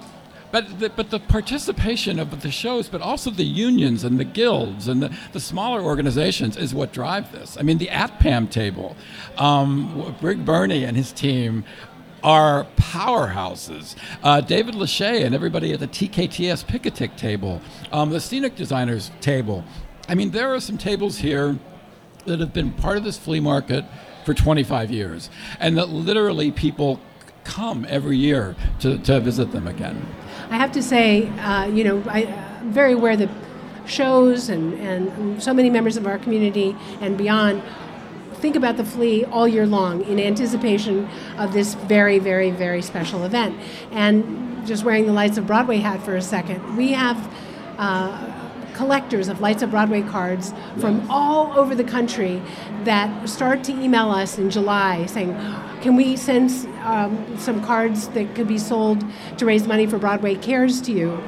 but 0.51 0.79
the, 0.79 0.89
but 0.89 1.09
the 1.09 1.19
participation 1.19 2.19
of 2.19 2.41
the 2.41 2.51
shows, 2.51 2.89
but 2.89 3.01
also 3.01 3.29
the 3.29 3.43
unions 3.43 4.03
and 4.03 4.19
the 4.19 4.25
guilds 4.25 4.87
and 4.87 5.03
the, 5.03 5.15
the 5.31 5.39
smaller 5.39 5.81
organizations 5.81 6.57
is 6.57 6.73
what 6.73 6.91
drive 6.91 7.31
this. 7.31 7.57
I 7.57 7.61
mean, 7.61 7.77
the 7.77 7.87
ATPAM 7.87 8.49
table, 8.49 8.95
um, 9.37 10.15
Brig 10.19 10.43
Burney 10.45 10.83
and 10.83 10.97
his 10.97 11.11
team 11.11 11.63
are 12.23 12.65
powerhouses. 12.75 13.95
Uh, 14.23 14.41
David 14.41 14.75
Lachey 14.75 15.23
and 15.23 15.33
everybody 15.33 15.73
at 15.73 15.79
the 15.79 15.87
TKTS 15.87 16.65
Picatic 16.65 17.15
table, 17.15 17.61
um, 17.91 18.09
the 18.09 18.19
scenic 18.19 18.55
designers 18.55 19.11
table. 19.21 19.63
I 20.07 20.15
mean, 20.15 20.31
there 20.31 20.53
are 20.53 20.59
some 20.59 20.77
tables 20.77 21.17
here 21.17 21.57
that 22.25 22.39
have 22.39 22.53
been 22.53 22.71
part 22.73 22.97
of 22.97 23.03
this 23.03 23.17
flea 23.17 23.39
market 23.39 23.85
for 24.25 24.33
25 24.33 24.91
years, 24.91 25.29
and 25.59 25.77
that 25.77 25.89
literally 25.89 26.51
people 26.51 26.99
come 27.43 27.85
every 27.89 28.17
year 28.17 28.55
to, 28.79 28.97
to 28.99 29.19
visit 29.19 29.51
them 29.51 29.67
again. 29.67 30.05
I 30.49 30.57
have 30.57 30.71
to 30.71 30.81
say, 30.81 31.27
uh, 31.29 31.67
you 31.67 31.83
know, 31.83 32.03
I, 32.07 32.25
I'm 32.25 32.71
very 32.71 32.93
aware 32.93 33.15
that 33.15 33.29
shows 33.85 34.49
and, 34.49 34.73
and 34.75 35.41
so 35.41 35.53
many 35.53 35.69
members 35.69 35.97
of 35.97 36.07
our 36.07 36.17
community 36.17 36.75
and 37.01 37.17
beyond 37.17 37.61
think 38.35 38.55
about 38.55 38.77
the 38.77 38.85
flea 38.85 39.25
all 39.25 39.47
year 39.47 39.67
long 39.67 40.03
in 40.05 40.19
anticipation 40.19 41.07
of 41.37 41.53
this 41.53 41.75
very, 41.75 42.19
very, 42.19 42.51
very 42.51 42.81
special 42.81 43.25
event. 43.25 43.59
And 43.91 44.65
just 44.65 44.83
wearing 44.83 45.05
the 45.05 45.13
Lights 45.13 45.37
of 45.37 45.45
Broadway 45.45 45.77
hat 45.77 46.01
for 46.01 46.15
a 46.15 46.21
second, 46.21 46.77
we 46.77 46.93
have 46.93 47.33
uh, 47.77 48.73
collectors 48.73 49.27
of 49.27 49.41
Lights 49.41 49.61
of 49.61 49.71
Broadway 49.71 50.01
cards 50.01 50.53
from 50.79 51.09
all 51.11 51.57
over 51.59 51.75
the 51.75 51.83
country 51.83 52.41
that 52.85 53.27
start 53.27 53.63
to 53.65 53.73
email 53.73 54.09
us 54.09 54.37
in 54.37 54.49
July 54.49 55.05
saying, 55.05 55.31
can 55.81 55.95
we 55.95 56.17
send 56.17 56.51
um, 56.83 57.37
some 57.37 57.63
cards 57.63 58.09
that 58.09 58.35
could 58.35 58.47
be 58.47 58.57
sold 58.57 59.03
to 59.37 59.45
raise 59.45 59.65
money 59.65 59.87
for 59.87 59.97
Broadway 59.97 60.35
Cares 60.35 60.81
to 60.81 60.91
you? 60.91 61.21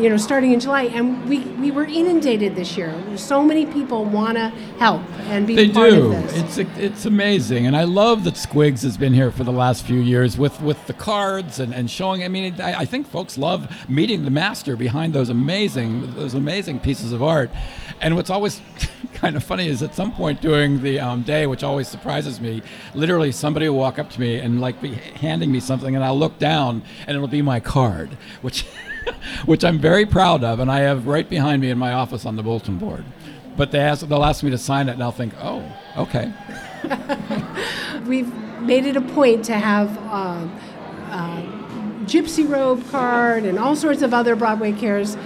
You 0.00 0.08
know, 0.08 0.16
starting 0.16 0.52
in 0.52 0.60
July, 0.60 0.84
and 0.84 1.28
we, 1.28 1.40
we 1.40 1.70
were 1.70 1.84
inundated 1.84 2.54
this 2.54 2.76
year. 2.76 2.94
So 3.16 3.42
many 3.42 3.66
people 3.66 4.04
want 4.04 4.36
to 4.36 4.48
help 4.78 5.02
and 5.26 5.46
be 5.46 5.54
They 5.56 5.68
part 5.70 5.90
do. 5.90 6.06
of 6.06 6.10
this. 6.10 6.58
It's 6.58 6.78
it's 6.78 7.04
amazing, 7.04 7.66
and 7.66 7.76
I 7.76 7.84
love 7.84 8.24
that 8.24 8.34
Squigs 8.34 8.82
has 8.82 8.96
been 8.96 9.12
here 9.12 9.30
for 9.30 9.44
the 9.44 9.52
last 9.52 9.84
few 9.84 10.00
years 10.00 10.38
with, 10.38 10.60
with 10.60 10.86
the 10.86 10.92
cards 10.92 11.58
and, 11.58 11.74
and 11.74 11.90
showing. 11.90 12.22
I 12.22 12.28
mean, 12.28 12.60
I, 12.60 12.80
I 12.80 12.84
think 12.84 13.08
folks 13.08 13.36
love 13.36 13.88
meeting 13.88 14.24
the 14.24 14.30
master 14.30 14.76
behind 14.76 15.12
those 15.14 15.28
amazing 15.28 16.14
those 16.14 16.34
amazing 16.34 16.80
pieces 16.80 17.12
of 17.12 17.22
art. 17.22 17.50
And 18.00 18.14
what's 18.14 18.30
always 18.30 18.60
kind 19.14 19.36
of 19.36 19.42
funny 19.42 19.68
is 19.68 19.82
at 19.82 19.94
some 19.94 20.12
point 20.12 20.40
during 20.40 20.82
the 20.82 21.00
um, 21.00 21.22
day, 21.22 21.46
which 21.46 21.64
always 21.64 21.88
surprises 21.88 22.40
me, 22.40 22.62
literally 22.94 23.32
somebody 23.32 23.68
will 23.68 23.78
walk 23.78 23.98
up 23.98 24.10
to 24.10 24.20
me 24.20 24.38
and 24.38 24.60
like 24.60 24.80
be 24.80 24.94
handing 24.94 25.50
me 25.50 25.60
something, 25.60 25.96
and 25.96 26.04
I'll 26.04 26.18
look 26.18 26.38
down 26.38 26.82
and 27.06 27.16
it'll 27.16 27.28
be 27.28 27.42
my 27.42 27.58
card, 27.60 28.16
which 28.42 28.64
which 29.46 29.64
I'm 29.64 29.78
very 29.78 30.06
proud 30.06 30.44
of, 30.44 30.60
and 30.60 30.70
I 30.70 30.80
have 30.80 31.06
right 31.06 31.28
behind 31.28 31.62
me 31.62 31.70
in 31.70 31.78
my 31.78 31.92
office 31.92 32.26
on 32.26 32.36
the 32.36 32.42
bulletin 32.42 32.78
board. 32.78 33.04
But 33.56 33.72
they 33.72 33.80
ask, 33.80 34.06
they'll 34.06 34.24
ask 34.24 34.42
me 34.44 34.50
to 34.50 34.58
sign 34.58 34.88
it, 34.88 34.92
and 34.92 35.02
I'll 35.02 35.10
think, 35.12 35.34
oh, 35.40 35.64
okay. 35.96 36.32
We've 38.06 38.32
made 38.60 38.86
it 38.86 38.96
a 38.96 39.00
point 39.00 39.44
to 39.46 39.54
have 39.54 39.96
uh, 39.98 40.48
uh, 41.10 41.42
Gypsy 42.04 42.48
Robe 42.48 42.88
card 42.90 43.44
and 43.44 43.58
all 43.58 43.74
sorts 43.74 44.02
of 44.02 44.14
other 44.14 44.36
Broadway 44.36 44.72
Cares 44.72 45.16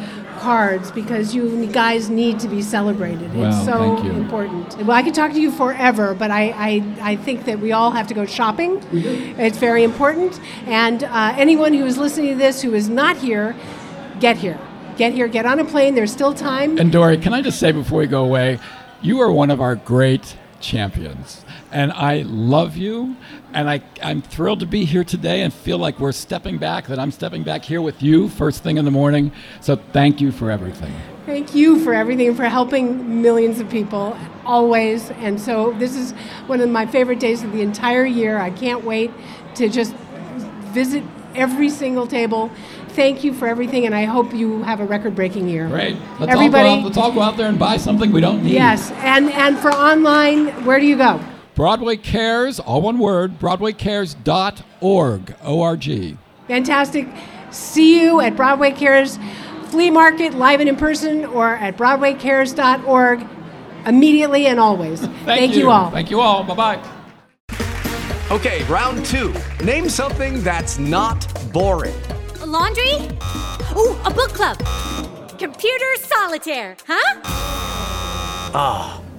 cards 0.42 0.90
because 0.90 1.35
you 1.35 1.66
guys 1.68 2.11
need 2.11 2.40
to 2.40 2.48
be 2.48 2.61
celebrated. 2.61 3.33
Wow, 3.35 3.48
it's 3.48 3.64
so 3.64 3.78
thank 3.78 4.05
you. 4.05 4.11
important. 4.11 4.76
Well, 4.78 4.90
I 4.90 5.02
could 5.02 5.14
talk 5.14 5.33
to 5.33 5.40
you 5.40 5.52
forever, 5.52 6.14
but 6.14 6.31
I, 6.31 6.50
I, 6.50 7.12
I 7.12 7.16
think 7.16 7.44
that 7.44 7.61
we 7.61 7.70
all 7.70 7.92
have 7.92 8.09
to 8.09 8.14
go 8.14 8.26
shopping. 8.26 8.83
It's 8.92 9.59
very 9.59 9.85
important. 9.85 10.40
And 10.66 11.05
uh, 11.05 11.35
anyone 11.37 11.72
who 11.72 11.87
is 11.87 11.96
listening 11.96 12.31
to 12.33 12.38
this 12.38 12.61
who 12.61 12.74
is 12.74 12.88
not 12.88 13.16
here, 13.16 13.55
get 14.18 14.37
here. 14.37 14.59
Get 14.96 15.14
here, 15.14 15.28
get 15.28 15.46
on 15.46 15.59
a 15.61 15.64
plane. 15.64 15.94
There's 15.94 16.12
still 16.12 16.35
time. 16.35 16.76
And 16.76 16.90
Dori, 16.90 17.16
can 17.16 17.33
I 17.33 17.40
just 17.40 17.59
say 17.59 17.72
before 17.72 18.00
we 18.00 18.07
go 18.07 18.24
away, 18.24 18.59
you 19.00 19.20
are 19.20 19.31
one 19.31 19.50
of 19.50 19.61
our 19.61 19.76
great 19.76 20.37
champions. 20.61 21.44
And 21.73 21.91
I 21.93 22.23
love 22.23 22.77
you. 22.77 23.17
And 23.55 23.69
I, 23.69 23.83
I'm 24.03 24.21
thrilled 24.23 24.61
to 24.61 24.67
be 24.67 24.85
here 24.85 25.05
today 25.05 25.41
and 25.41 25.53
feel 25.53 25.79
like 25.79 25.99
we're 25.99 26.13
stepping 26.13 26.59
back, 26.59 26.87
that 26.87 26.99
I'm 26.99 27.11
stepping 27.11 27.43
back 27.43 27.65
here 27.65 27.81
with 27.81 28.03
you 28.03 28.29
first 28.29 28.63
thing 28.63 28.77
in 28.77 28.85
the 28.85 28.91
morning. 28.91 29.33
So 29.61 29.77
thank 29.77 30.21
you 30.21 30.33
for 30.33 30.51
everything. 30.51 30.95
Thank 31.27 31.55
you 31.55 31.83
for 31.83 31.95
everything 31.95 32.35
for 32.35 32.45
helping 32.45 33.23
millions 33.23 33.59
of 33.59 33.71
people 33.71 34.17
always. 34.45 35.11
And 35.13 35.41
so 35.41 35.73
this 35.79 35.97
is 35.97 36.13
one 36.47 36.61
of 36.61 36.69
my 36.69 36.85
favorite 36.85 37.21
days 37.21 37.43
of 37.43 37.53
the 37.53 37.63
entire 37.63 38.05
year. 38.05 38.39
I 38.39 38.51
can't 38.51 38.85
wait 38.85 39.11
to 39.55 39.69
just 39.69 39.95
visit 40.75 41.03
every 41.35 41.71
single 41.71 42.07
table. 42.07 42.51
Thank 42.89 43.25
you 43.25 43.33
for 43.33 43.49
everything, 43.49 43.87
and 43.87 43.95
I 43.95 44.05
hope 44.05 44.35
you 44.35 44.63
have 44.65 44.81
a 44.81 44.85
record-breaking 44.85 45.49
year. 45.49 45.67
Great. 45.69 45.97
Let's, 46.21 46.31
Everybody, 46.33 46.69
all 46.69 46.75
go 46.75 46.81
out, 46.81 46.85
let's 46.85 46.99
all 46.99 47.13
go 47.13 47.23
out 47.23 47.37
there 47.39 47.49
and 47.49 47.59
buy 47.59 47.79
something 47.79 48.13
we 48.13 48.21
don't 48.21 48.45
need. 48.45 48.53
yes, 48.53 48.91
and 48.97 49.31
and 49.31 49.59
for 49.59 49.73
online, 49.73 50.49
where 50.67 50.79
do 50.79 50.85
you 50.87 50.99
go? 50.99 51.19
Broadway 51.55 51.97
Cares, 51.97 52.59
all 52.59 52.81
one 52.81 52.99
word, 52.99 53.38
broadwaycares.org, 53.38 55.35
O-R-G. 55.43 56.17
Fantastic. 56.49 57.09
See 57.51 58.03
you 58.03 58.21
at 58.21 58.35
Broadway 58.37 58.73
Cares 58.73 59.19
Flea 59.67 59.91
Market, 59.91 60.35
live 60.35 60.61
and 60.61 60.69
in 60.69 60.77
person, 60.77 61.25
or 61.25 61.55
at 61.55 61.77
BroadwayCares.org 61.77 63.27
immediately 63.87 64.47
and 64.47 64.61
always. 64.61 65.01
Thank, 65.25 65.55
you 65.57 65.71
all. 65.71 65.91
Thank 65.91 66.11
you 66.11 66.21
all. 66.21 66.45
Bye-bye. 66.45 66.83
Okay, 68.31 68.65
round 68.65 69.05
two. 69.05 69.35
Name 69.62 69.88
something 69.88 70.43
that's 70.43 70.79
not 70.79 71.27
boring. 71.53 71.95
A 72.41 72.47
laundry? 72.47 72.93
Ooh, 73.77 73.97
a 74.05 74.11
book 74.11 74.31
club. 74.33 74.59
Computer 75.38 75.97
solitaire, 75.99 76.77
huh? 76.87 77.21
Ah, 78.55 79.02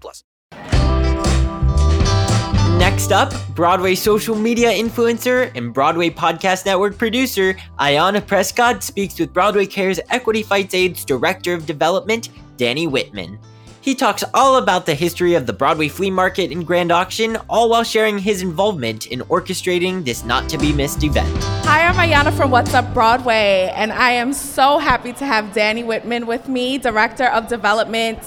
plus. 0.00 0.24
Next 2.78 3.12
up, 3.12 3.32
Broadway 3.54 3.94
social 3.94 4.34
media 4.34 4.68
influencer 4.70 5.50
and 5.54 5.72
Broadway 5.72 6.10
Podcast 6.10 6.66
Network 6.66 6.98
producer 6.98 7.54
Ayana 7.78 8.26
Prescott 8.26 8.82
speaks 8.82 9.18
with 9.18 9.32
Broadway 9.32 9.64
Cares 9.64 10.00
Equity 10.10 10.42
Fights 10.42 10.74
Aid's 10.74 11.04
Director 11.04 11.54
of 11.54 11.66
Development, 11.66 12.28
Danny 12.56 12.86
Whitman. 12.86 13.38
He 13.80 13.94
talks 13.94 14.24
all 14.32 14.56
about 14.56 14.86
the 14.86 14.94
history 14.94 15.34
of 15.34 15.44
the 15.44 15.52
Broadway 15.52 15.88
flea 15.88 16.10
market 16.10 16.50
and 16.50 16.66
grand 16.66 16.90
auction, 16.90 17.36
all 17.50 17.68
while 17.68 17.84
sharing 17.84 18.18
his 18.18 18.40
involvement 18.40 19.08
in 19.08 19.20
orchestrating 19.20 20.02
this 20.06 20.24
not 20.24 20.48
to 20.48 20.56
be 20.56 20.72
missed 20.72 21.04
event. 21.04 21.28
Hi, 21.66 21.86
I'm 21.86 21.94
Ayana 21.94 22.34
from 22.34 22.50
What's 22.50 22.72
Up 22.72 22.94
Broadway, 22.94 23.70
and 23.76 23.92
I 23.92 24.12
am 24.12 24.32
so 24.32 24.78
happy 24.78 25.12
to 25.12 25.26
have 25.26 25.52
Danny 25.52 25.84
Whitman 25.84 26.26
with 26.26 26.48
me, 26.48 26.78
Director 26.78 27.26
of 27.26 27.46
Development, 27.46 28.18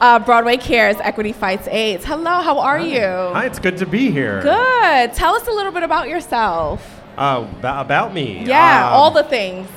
uh, 0.00 0.18
Broadway 0.18 0.56
Cares 0.56 0.96
Equity 1.00 1.32
Fights 1.32 1.68
AIDS. 1.68 2.04
Hello, 2.04 2.40
how 2.42 2.58
are 2.58 2.78
you? 2.78 3.00
Hi, 3.00 3.46
it's 3.46 3.58
good 3.58 3.76
to 3.78 3.86
be 3.86 4.10
here. 4.10 4.42
Good. 4.42 5.12
Tell 5.14 5.34
us 5.34 5.46
a 5.46 5.52
little 5.52 5.72
bit 5.72 5.82
about 5.82 6.08
yourself. 6.08 7.00
Uh, 7.16 7.42
ba- 7.60 7.80
about 7.80 8.12
me. 8.12 8.44
Yeah, 8.44 8.88
Um, 8.88 8.92
all 8.94 9.10
the 9.10 9.22
things. 9.22 9.68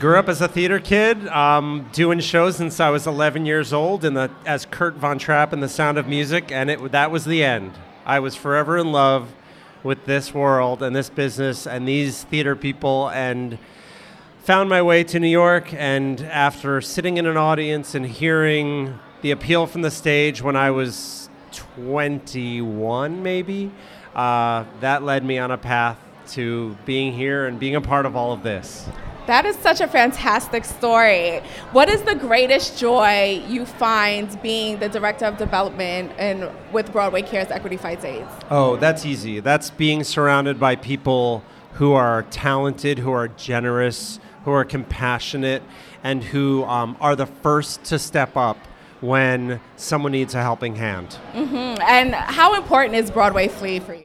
Grew 0.00 0.18
up 0.18 0.28
as 0.28 0.40
a 0.40 0.48
theater 0.48 0.80
kid, 0.80 1.28
um, 1.28 1.88
doing 1.92 2.18
shows 2.18 2.56
since 2.56 2.80
I 2.80 2.90
was 2.90 3.06
11 3.06 3.46
years 3.46 3.72
old, 3.72 4.04
in 4.04 4.14
the 4.14 4.30
as 4.44 4.66
Kurt 4.66 4.94
Von 4.96 5.16
Trapp 5.18 5.52
in 5.52 5.60
The 5.60 5.68
Sound 5.68 5.96
of 5.96 6.08
Music, 6.08 6.50
and 6.50 6.68
it 6.70 6.90
that 6.90 7.12
was 7.12 7.24
the 7.24 7.44
end. 7.44 7.72
I 8.04 8.18
was 8.18 8.34
forever 8.34 8.76
in 8.76 8.90
love 8.90 9.28
with 9.84 10.04
this 10.06 10.34
world 10.34 10.82
and 10.82 10.94
this 10.94 11.08
business 11.08 11.66
and 11.68 11.86
these 11.86 12.24
theater 12.24 12.56
people, 12.56 13.10
and 13.10 13.58
found 14.42 14.68
my 14.68 14.82
way 14.82 15.04
to 15.04 15.20
New 15.20 15.28
York. 15.28 15.72
And 15.72 16.20
after 16.22 16.80
sitting 16.80 17.16
in 17.16 17.26
an 17.26 17.36
audience 17.36 17.94
and 17.94 18.04
hearing 18.04 18.98
the 19.22 19.30
appeal 19.30 19.66
from 19.66 19.82
the 19.82 19.90
stage 19.90 20.42
when 20.42 20.56
I 20.56 20.72
was 20.72 21.30
21, 21.52 23.22
maybe, 23.22 23.70
uh, 24.14 24.64
that 24.80 25.04
led 25.04 25.24
me 25.24 25.38
on 25.38 25.50
a 25.50 25.58
path 25.58 25.96
to 26.32 26.76
being 26.84 27.12
here 27.12 27.46
and 27.46 27.58
being 27.58 27.76
a 27.76 27.80
part 27.80 28.04
of 28.04 28.16
all 28.16 28.32
of 28.32 28.42
this. 28.42 28.88
That 29.28 29.46
is 29.46 29.54
such 29.56 29.80
a 29.80 29.86
fantastic 29.86 30.64
story. 30.64 31.38
What 31.70 31.88
is 31.88 32.02
the 32.02 32.16
greatest 32.16 32.76
joy 32.76 33.44
you 33.48 33.64
find 33.64 34.40
being 34.42 34.80
the 34.80 34.88
Director 34.88 35.26
of 35.26 35.36
Development 35.36 36.10
and 36.18 36.50
with 36.72 36.90
Broadway 36.92 37.22
Cares 37.22 37.48
Equity 37.52 37.76
Fights 37.76 38.04
AIDS? 38.04 38.28
Oh, 38.50 38.76
that's 38.76 39.06
easy. 39.06 39.38
That's 39.38 39.70
being 39.70 40.02
surrounded 40.02 40.58
by 40.58 40.74
people 40.74 41.44
who 41.74 41.92
are 41.92 42.24
talented, 42.24 42.98
who 42.98 43.12
are 43.12 43.28
generous, 43.28 44.18
who 44.44 44.50
are 44.50 44.64
compassionate, 44.64 45.62
and 46.02 46.24
who 46.24 46.64
um, 46.64 46.96
are 47.00 47.14
the 47.14 47.26
first 47.26 47.84
to 47.84 48.00
step 48.00 48.36
up 48.36 48.58
when 49.02 49.60
someone 49.76 50.12
needs 50.12 50.34
a 50.34 50.40
helping 50.40 50.76
hand. 50.76 51.18
And 51.34 52.14
how 52.14 52.54
important 52.54 52.94
is 52.94 53.10
Broadway 53.10 53.48
Flea 53.48 53.80
for 53.80 53.94
you? 53.94 54.04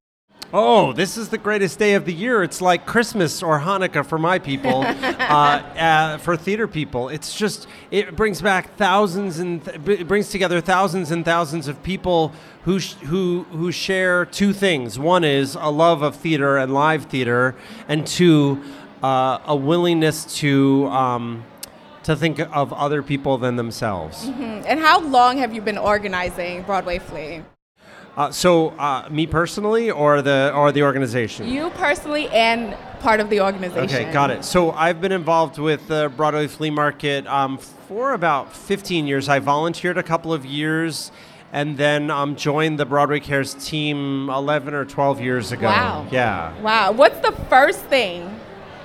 Oh, 0.53 0.93
this 0.93 1.17
is 1.17 1.27
the 1.27 1.38
greatest 1.38 1.77
day 1.77 1.95
of 1.95 2.05
the 2.05 2.13
year. 2.13 2.41
It's 2.41 2.62
like 2.62 2.86
Christmas 2.86 3.43
or 3.43 3.60
Hanukkah 3.60 4.05
for 4.05 4.17
my 4.17 4.39
people. 4.39 4.81
uh, 4.83 4.86
uh, 4.86 6.17
for 6.19 6.38
theater 6.38 6.69
people, 6.69 7.10
it's 7.10 7.38
just 7.38 7.67
it 7.91 8.15
brings 8.15 8.41
back 8.41 8.77
thousands 8.77 9.39
and 9.39 9.63
th- 9.65 9.99
it 9.99 10.07
brings 10.07 10.29
together 10.29 10.62
thousands 10.62 11.12
and 11.12 11.25
thousands 11.25 11.67
of 11.67 11.83
people 11.83 12.31
who 12.63 12.79
sh- 12.79 12.93
who 12.93 13.45
who 13.51 13.73
share 13.73 14.25
two 14.25 14.53
things. 14.53 14.97
One 14.97 15.25
is 15.25 15.55
a 15.55 15.69
love 15.69 16.01
of 16.01 16.15
theater 16.15 16.55
and 16.55 16.73
live 16.73 17.07
theater, 17.07 17.53
and 17.89 18.07
two, 18.07 18.63
uh, 19.03 19.39
a 19.45 19.55
willingness 19.55 20.38
to. 20.38 20.88
Um, 20.88 21.43
to 22.07 22.15
think 22.15 22.39
of 22.39 22.71
other 22.71 23.03
people 23.03 23.37
than 23.37 23.57
themselves. 23.57 24.27
And 24.27 24.79
how 24.79 25.01
long 25.01 25.39
have 25.39 25.53
you 25.53 25.61
been 25.61 25.77
organizing 25.77 26.63
Broadway 26.63 26.99
Flea? 26.99 27.43
Uh, 28.15 28.31
so, 28.31 28.69
uh, 28.79 29.09
me 29.11 29.27
personally, 29.27 29.91
or 29.91 30.21
the 30.21 30.53
or 30.55 30.71
the 30.71 30.83
organization. 30.83 31.49
You 31.49 31.69
personally 31.71 32.29
and 32.29 32.77
part 33.01 33.19
of 33.19 33.29
the 33.29 33.41
organization. 33.41 33.83
Okay, 33.83 34.11
got 34.13 34.31
it. 34.31 34.45
So 34.45 34.71
I've 34.71 35.01
been 35.01 35.11
involved 35.11 35.59
with 35.59 35.85
the 35.89 36.09
Broadway 36.15 36.47
Flea 36.47 36.69
Market 36.69 37.27
um, 37.27 37.57
for 37.57 38.13
about 38.13 38.55
15 38.55 39.05
years. 39.05 39.27
I 39.27 39.39
volunteered 39.39 39.97
a 39.97 40.03
couple 40.03 40.31
of 40.31 40.45
years 40.45 41.11
and 41.51 41.77
then 41.77 42.09
um, 42.09 42.37
joined 42.37 42.79
the 42.79 42.85
Broadway 42.85 43.19
Cares 43.19 43.53
team 43.53 44.29
11 44.29 44.73
or 44.73 44.85
12 44.85 45.19
years 45.19 45.51
ago. 45.51 45.67
Wow. 45.67 46.07
Yeah. 46.09 46.59
Wow. 46.61 46.93
What's 46.93 47.19
the 47.19 47.33
first 47.49 47.81
thing 47.81 48.39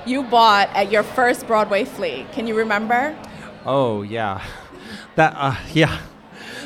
you 0.07 0.23
bought 0.23 0.69
at 0.71 0.91
your 0.91 1.03
first 1.03 1.47
Broadway 1.47 1.85
Flea? 1.85 2.27
Can 2.33 2.47
you 2.47 2.57
remember? 2.57 3.17
Oh, 3.65 4.03
yeah. 4.03 4.43
That, 5.17 5.35
uh, 5.37 5.57
yeah. 5.73 6.01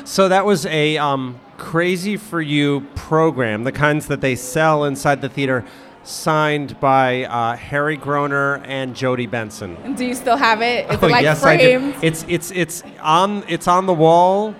So 0.03 0.29
that 0.29 0.45
was 0.45 0.65
a 0.65 0.97
um, 0.97 1.39
Crazy 1.57 2.17
for 2.17 2.39
You 2.39 2.81
program, 2.95 3.63
the 3.63 3.71
kinds 3.71 4.07
that 4.07 4.21
they 4.21 4.35
sell 4.35 4.85
inside 4.85 5.21
the 5.21 5.29
theater, 5.29 5.65
signed 6.03 6.79
by 6.79 7.25
uh, 7.25 7.55
Harry 7.55 7.97
Groener 7.97 8.63
and 8.65 8.95
Jodi 8.95 9.27
Benson. 9.27 9.75
And 9.83 9.97
do 9.97 10.05
you 10.05 10.15
still 10.15 10.37
have 10.37 10.61
it? 10.61 10.89
Is 10.89 10.99
oh, 11.01 11.07
it 11.07 11.11
like 11.11 11.23
yes, 11.23 11.41
framed? 11.41 11.61
I 11.61 11.99
do. 11.99 12.05
It's 12.05 12.25
it's 12.27 12.51
it's 12.51 12.83
on 13.01 13.43
it's 13.47 13.67
on 13.67 13.85
the 13.85 13.93
wall, 13.93 14.55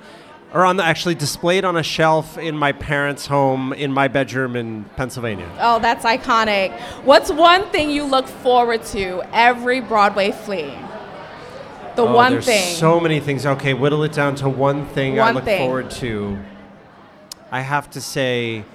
or 0.54 0.66
on 0.66 0.78
the 0.78 0.84
actually 0.84 1.16
displayed 1.16 1.66
on 1.66 1.76
a 1.76 1.84
shelf 1.84 2.38
in 2.38 2.58
my 2.58 2.72
parents' 2.72 3.28
home 3.28 3.74
in 3.74 3.92
my 3.92 4.08
bedroom 4.08 4.56
in 4.56 4.86
Pennsylvania. 4.96 5.50
Oh, 5.60 5.80
that's 5.80 6.06
iconic. 6.06 6.78
What's 7.04 7.32
one 7.32 7.70
thing 7.70 7.90
you 7.90 8.04
look 8.06 8.28
forward 8.28 8.84
to 8.86 9.24
every 9.34 9.82
Broadway 9.82 10.32
Flea? 10.32 10.74
The 11.96 12.04
oh, 12.04 12.14
one 12.14 12.34
there's 12.34 12.46
thing. 12.46 12.76
So 12.76 13.00
many 13.00 13.20
things. 13.20 13.46
Okay, 13.46 13.74
whittle 13.74 14.04
it 14.04 14.14
down 14.14 14.36
to 14.36 14.48
one 14.48 14.86
thing 14.88 15.20
I 15.20 15.26
One 15.26 15.36
look 15.36 15.44
thing. 15.46 15.60
forward 15.60 15.90
to. 15.92 16.38
I 17.52 17.62
have 17.62 17.90
to 17.92 18.02
say, 18.02 18.66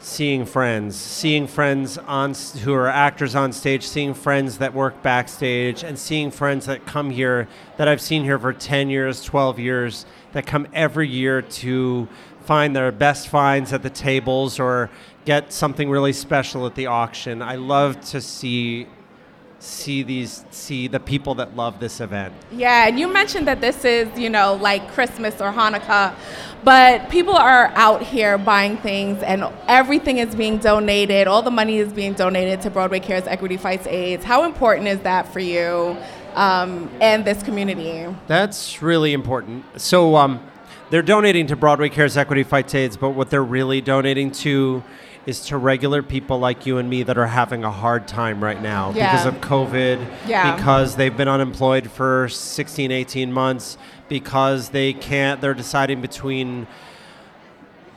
seeing 0.00 0.44
friends, 0.46 0.96
seeing 0.96 1.46
friends 1.46 1.96
on 1.96 2.34
who 2.64 2.74
are 2.74 2.88
actors 2.88 3.34
on 3.34 3.52
stage, 3.52 3.86
seeing 3.86 4.14
friends 4.14 4.58
that 4.58 4.74
work 4.74 5.00
backstage, 5.02 5.84
and 5.84 5.98
seeing 5.98 6.30
friends 6.30 6.66
that 6.66 6.86
come 6.86 7.10
here 7.10 7.46
that 7.76 7.86
I've 7.86 8.00
seen 8.00 8.24
here 8.24 8.38
for 8.38 8.52
ten 8.52 8.90
years, 8.90 9.22
twelve 9.22 9.58
years, 9.58 10.04
that 10.32 10.46
come 10.46 10.66
every 10.72 11.08
year 11.08 11.42
to 11.42 12.08
find 12.44 12.74
their 12.74 12.92
best 12.92 13.28
finds 13.28 13.72
at 13.72 13.82
the 13.82 13.90
tables 13.90 14.58
or 14.58 14.90
get 15.24 15.52
something 15.52 15.90
really 15.90 16.12
special 16.12 16.66
at 16.66 16.74
the 16.74 16.86
auction. 16.86 17.42
I 17.42 17.56
love 17.56 18.00
to 18.06 18.20
see 18.20 18.86
see 19.60 20.02
these 20.02 20.42
see 20.50 20.88
the 20.88 20.98
people 20.98 21.34
that 21.34 21.54
love 21.54 21.78
this 21.80 22.00
event. 22.00 22.32
Yeah, 22.50 22.88
and 22.88 22.98
you 22.98 23.12
mentioned 23.12 23.46
that 23.46 23.60
this 23.60 23.84
is, 23.84 24.18
you 24.18 24.30
know, 24.30 24.54
like 24.54 24.90
Christmas 24.92 25.40
or 25.40 25.52
Hanukkah, 25.52 26.14
but 26.64 27.10
people 27.10 27.34
are 27.34 27.66
out 27.74 28.02
here 28.02 28.38
buying 28.38 28.78
things 28.78 29.22
and 29.22 29.44
everything 29.68 30.16
is 30.16 30.34
being 30.34 30.58
donated. 30.58 31.26
All 31.26 31.42
the 31.42 31.50
money 31.50 31.76
is 31.76 31.92
being 31.92 32.14
donated 32.14 32.62
to 32.62 32.70
Broadway 32.70 33.00
Cares 33.00 33.26
Equity 33.26 33.58
Fights 33.58 33.86
AIDS. 33.86 34.24
How 34.24 34.44
important 34.44 34.88
is 34.88 35.00
that 35.00 35.30
for 35.30 35.40
you 35.40 35.98
um, 36.34 36.90
and 37.00 37.24
this 37.24 37.42
community? 37.42 38.06
That's 38.26 38.82
really 38.82 39.12
important. 39.12 39.64
So 39.80 40.16
um, 40.16 40.40
they're 40.90 41.02
donating 41.02 41.46
to 41.48 41.56
Broadway 41.56 41.88
Cares 41.88 42.16
Equity 42.16 42.42
Fights 42.42 42.74
AIDS, 42.74 42.96
but 42.96 43.10
what 43.10 43.30
they're 43.30 43.42
really 43.44 43.80
donating 43.80 44.30
to 44.32 44.82
is 45.26 45.40
to 45.46 45.56
regular 45.58 46.02
people 46.02 46.38
like 46.38 46.64
you 46.64 46.78
and 46.78 46.88
me 46.88 47.02
that 47.02 47.18
are 47.18 47.26
having 47.26 47.62
a 47.62 47.70
hard 47.70 48.08
time 48.08 48.42
right 48.42 48.60
now 48.60 48.90
Yeah. 48.94 49.10
because 49.12 49.26
of 49.26 49.34
COVID, 49.42 50.04
Yeah. 50.26 50.56
because 50.56 50.96
they've 50.96 51.14
been 51.16 51.28
unemployed 51.28 51.90
for 51.90 52.28
16, 52.28 52.90
18 52.90 53.30
months, 53.30 53.76
because 54.08 54.70
they 54.70 54.94
can't, 54.94 55.40
they're 55.40 55.52
deciding 55.54 56.00
between 56.00 56.66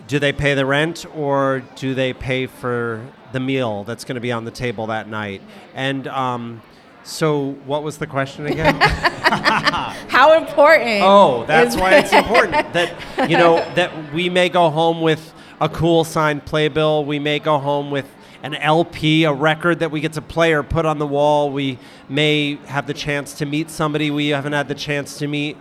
do 0.08 0.20
they 0.20 0.34
pay 0.34 0.54
the 0.54 0.66
rent 0.66 1.06
or 1.16 1.64
do 1.76 1.96
they 1.96 2.12
pay 2.14 2.46
for 2.46 3.06
the 3.32 3.40
meal 3.40 3.86
that's 3.86 4.04
going 4.04 4.16
to 4.16 4.22
be 4.22 4.34
on 4.34 4.44
the 4.44 4.52
table 4.52 4.88
that 4.88 5.08
night? 5.08 5.42
And 5.74 6.08
um, 6.08 6.62
so, 7.04 7.52
what 7.66 7.84
was 7.84 7.98
the 7.98 8.08
question 8.08 8.46
again? 8.46 8.76
How 8.82 10.38
important? 10.38 11.02
Oh, 11.04 11.46
that's 11.46 11.76
why 11.76 11.96
it's 11.96 12.14
important 12.14 12.74
that 12.74 13.30
you 13.30 13.38
know 13.38 13.58
that 13.76 14.14
we 14.14 14.30
may 14.30 14.48
go 14.50 14.70
home 14.70 15.02
with 15.02 15.34
a 15.60 15.68
cool 15.68 16.04
signed 16.04 16.46
playbill. 16.46 17.04
We 17.04 17.20
may 17.20 17.40
go 17.40 17.60
home 17.60 17.92
with 17.92 18.06
an 18.42 18.56
LP, 18.56 19.24
a 19.24 19.34
record 19.34 19.80
that 19.80 19.92
we 19.92 20.02
get 20.02 20.14
to 20.14 20.22
play 20.22 20.54
or 20.54 20.64
put 20.64 20.86
on 20.86 21.00
the 21.00 21.08
wall. 21.08 21.50
We 21.50 21.80
may 22.10 22.56
have 22.66 22.88
the 22.88 22.94
chance 22.94 23.34
to 23.36 23.46
meet 23.46 23.70
somebody 23.70 24.12
we 24.12 24.30
haven't 24.30 24.54
had 24.54 24.68
the 24.68 24.76
chance 24.76 25.18
to 25.20 25.28
meet. 25.28 25.58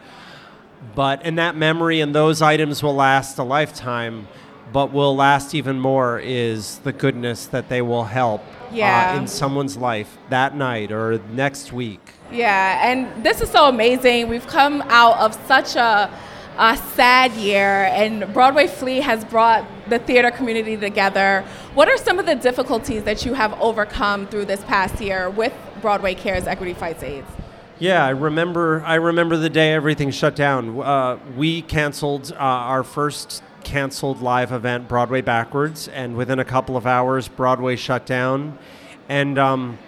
But 0.95 1.23
and 1.25 1.39
that 1.39 1.57
memory 1.57 2.01
and 2.01 2.15
those 2.15 2.43
items 2.43 2.83
will 2.83 2.95
last 2.95 3.39
a 3.39 3.45
lifetime. 3.45 4.29
But 4.73 4.93
will 4.93 5.15
last 5.15 5.55
even 5.55 5.79
more 5.79 6.19
is 6.19 6.79
the 6.79 6.93
goodness 6.93 7.47
that 7.47 7.69
they 7.69 7.83
will 7.83 8.05
help 8.05 8.43
Yeah. 8.73 9.13
uh, 9.15 9.19
in 9.21 9.27
someone's 9.27 9.77
life 9.77 10.17
that 10.31 10.57
night 10.57 10.91
or 10.93 11.21
next 11.33 11.73
week. 11.73 12.01
Yeah, 12.31 12.89
and 12.91 13.23
this 13.25 13.43
is 13.43 13.51
so 13.51 13.69
amazing. 13.69 14.29
We've 14.29 14.47
come 14.47 14.83
out 14.89 15.19
of 15.19 15.35
such 15.47 15.77
a, 15.77 16.11
a 16.59 16.77
sad 16.95 17.33
year, 17.33 17.85
and 17.93 18.33
Broadway 18.33 18.67
Flea 18.67 19.01
has 19.01 19.23
brought 19.27 19.67
the 19.91 19.99
theater 19.99 20.31
community 20.31 20.79
together. 20.79 21.45
What 21.75 21.89
are 21.89 21.99
some 21.99 22.19
of 22.19 22.25
the 22.25 22.35
difficulties 22.35 23.03
that 23.05 23.27
you 23.27 23.35
have 23.35 23.53
overcome 23.61 24.27
through 24.27 24.47
this 24.47 24.65
past 24.65 24.99
year 25.03 25.29
with 25.29 25.53
Broadway 25.83 26.15
Cares 26.15 26.47
Equity 26.47 26.73
Fights 26.73 27.03
AIDS? 27.03 27.29
Yeah, 27.79 28.03
I 28.07 28.11
remember. 28.11 28.83
I 28.87 28.95
remember 28.95 29.37
the 29.37 29.51
day 29.51 29.73
everything 29.75 30.11
shut 30.11 30.35
down. 30.37 30.81
Uh, 30.81 31.19
we 31.37 31.61
canceled 31.63 32.33
uh, 32.33 32.37
our 32.39 32.85
first 32.85 33.43
canceled 33.65 34.21
live 34.21 34.53
event, 34.53 34.89
Broadway 34.89 35.21
Backwards, 35.21 35.89
and 35.89 36.17
within 36.17 36.39
a 36.39 36.45
couple 36.45 36.77
of 36.77 36.87
hours, 36.87 37.29
Broadway 37.29 37.77
shut 37.77 38.07
down, 38.07 38.59
and 39.09 39.39
um, 39.39 39.79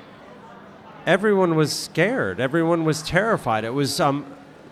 everyone 1.07 1.55
was 1.55 1.73
scared. 1.73 2.41
Everyone 2.41 2.85
was 2.85 3.03
terrified. 3.03 3.65
It 3.65 3.75
was. 3.75 4.01
Um, 4.01 4.27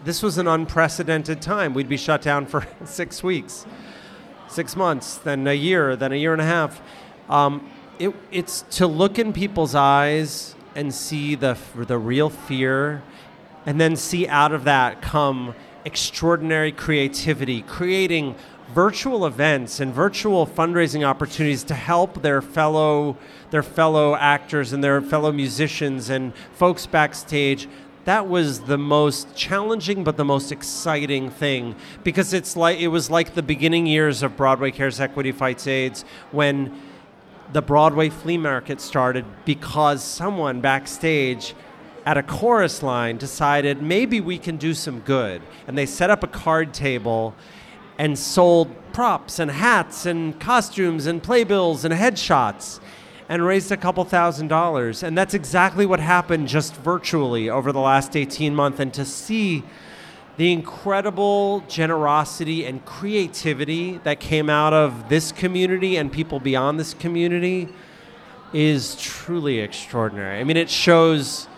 this 0.05 0.23
was 0.23 0.37
an 0.37 0.49
unprecedented 0.49 1.41
time. 1.41 1.75
We'd 1.75 1.89
be 1.89 1.97
shut 1.97 2.23
down 2.23 2.47
for 2.47 2.67
six 2.85 3.23
weeks, 3.23 3.67
six 4.49 4.75
months, 4.75 5.17
then 5.17 5.47
a 5.47 5.55
year, 5.55 5.95
then 5.95 6.13
a 6.13 6.17
year 6.17 6.33
and 6.33 6.43
a 6.43 6.47
half. 6.47 6.81
Um, 7.29 7.71
it, 7.99 8.15
it's 8.31 8.63
to 8.79 8.87
look 8.87 9.19
in 9.19 9.33
people's 9.33 9.75
eyes 9.75 10.55
and 10.75 10.93
see 10.93 11.35
the 11.35 11.57
the 11.77 11.99
real 11.99 12.31
fear, 12.31 13.03
and 13.67 13.81
then 13.81 13.97
see 13.97 14.27
out 14.27 14.53
of 14.53 14.65
that 14.65 15.03
come 15.03 15.55
extraordinary 15.85 16.73
creativity, 16.73 17.63
creating 17.63 18.35
virtual 18.75 19.27
events 19.27 19.81
and 19.81 19.93
virtual 19.93 20.47
fundraising 20.47 21.05
opportunities 21.05 21.63
to 21.65 21.75
help 21.75 22.23
their 22.23 22.41
fellow 22.41 23.17
their 23.51 23.63
fellow 23.63 24.15
actors 24.15 24.73
and 24.73 24.83
their 24.83 25.01
fellow 25.01 25.31
musicians 25.31 26.09
and 26.09 26.33
folks 26.53 26.87
backstage 26.87 27.69
that 28.05 28.27
was 28.27 28.61
the 28.63 28.79
most 28.79 29.35
challenging 29.37 30.03
but 30.03 30.17
the 30.17 30.25
most 30.25 30.51
exciting 30.51 31.31
thing 31.31 31.75
because 32.03 32.33
it's 32.33 32.57
like 32.57 32.79
it 32.79 32.89
was 32.89 33.11
like 33.11 33.35
the 33.35 33.43
beginning 33.43 33.87
years 33.87 34.23
of 34.23 34.37
Broadway 34.37 34.71
Cares 34.71 34.99
Equity 35.01 35.33
Fights 35.33 35.67
AIDS 35.67 36.05
when 36.31 36.81
the 37.53 37.63
Broadway 37.63 38.09
flea 38.09 38.39
market 38.39 38.81
started 38.81 39.25
because 39.45 40.03
someone 40.03 40.61
backstage 40.61 41.55
at 42.05 42.17
a 42.17 42.23
chorus 42.23 42.83
line 42.83 43.17
decided 43.17 43.83
maybe 43.83 44.21
we 44.21 44.39
can 44.39 44.57
do 44.57 44.75
some 44.75 45.01
good. 45.01 45.43
And 45.67 45.77
they 45.79 45.87
set 45.87 46.11
up 46.11 46.23
a 46.23 46.27
card 46.27 46.75
table 46.75 47.35
and 47.99 48.19
sold 48.19 48.69
props 48.93 49.39
and 49.39 49.51
hats 49.51 50.07
and 50.07 50.39
costumes 50.41 51.07
and 51.07 51.23
playbills 51.23 51.85
and 51.85 51.95
headshots 51.95 52.81
and 53.29 53.45
raised 53.45 53.73
a 53.73 53.77
couple 53.77 54.05
thousand 54.05 54.49
dollars. 54.49 55.03
And 55.03 55.17
that's 55.17 55.35
exactly 55.35 55.87
what 55.87 56.01
happened 56.01 56.49
just 56.49 56.75
virtually 56.77 57.49
over 57.49 57.73
the 57.73 57.81
last 57.81 58.17
18 58.17 58.55
months. 58.55 58.81
And 58.81 58.93
to 58.95 59.05
see 59.05 59.63
the 60.37 60.53
incredible 60.53 61.61
generosity 61.69 62.65
and 62.65 62.85
creativity 62.85 63.99
that 63.99 64.19
came 64.19 64.49
out 64.49 64.73
of 64.73 65.09
this 65.09 65.31
community 65.31 65.97
and 65.97 66.11
people 66.11 66.41
beyond 66.41 66.81
this 66.81 66.95
community 66.95 67.69
is 68.53 68.97
truly 68.97 69.61
extraordinary. 69.61 70.39
I 70.39 70.45
mean, 70.45 70.57
it 70.57 70.69
shows 70.69 71.49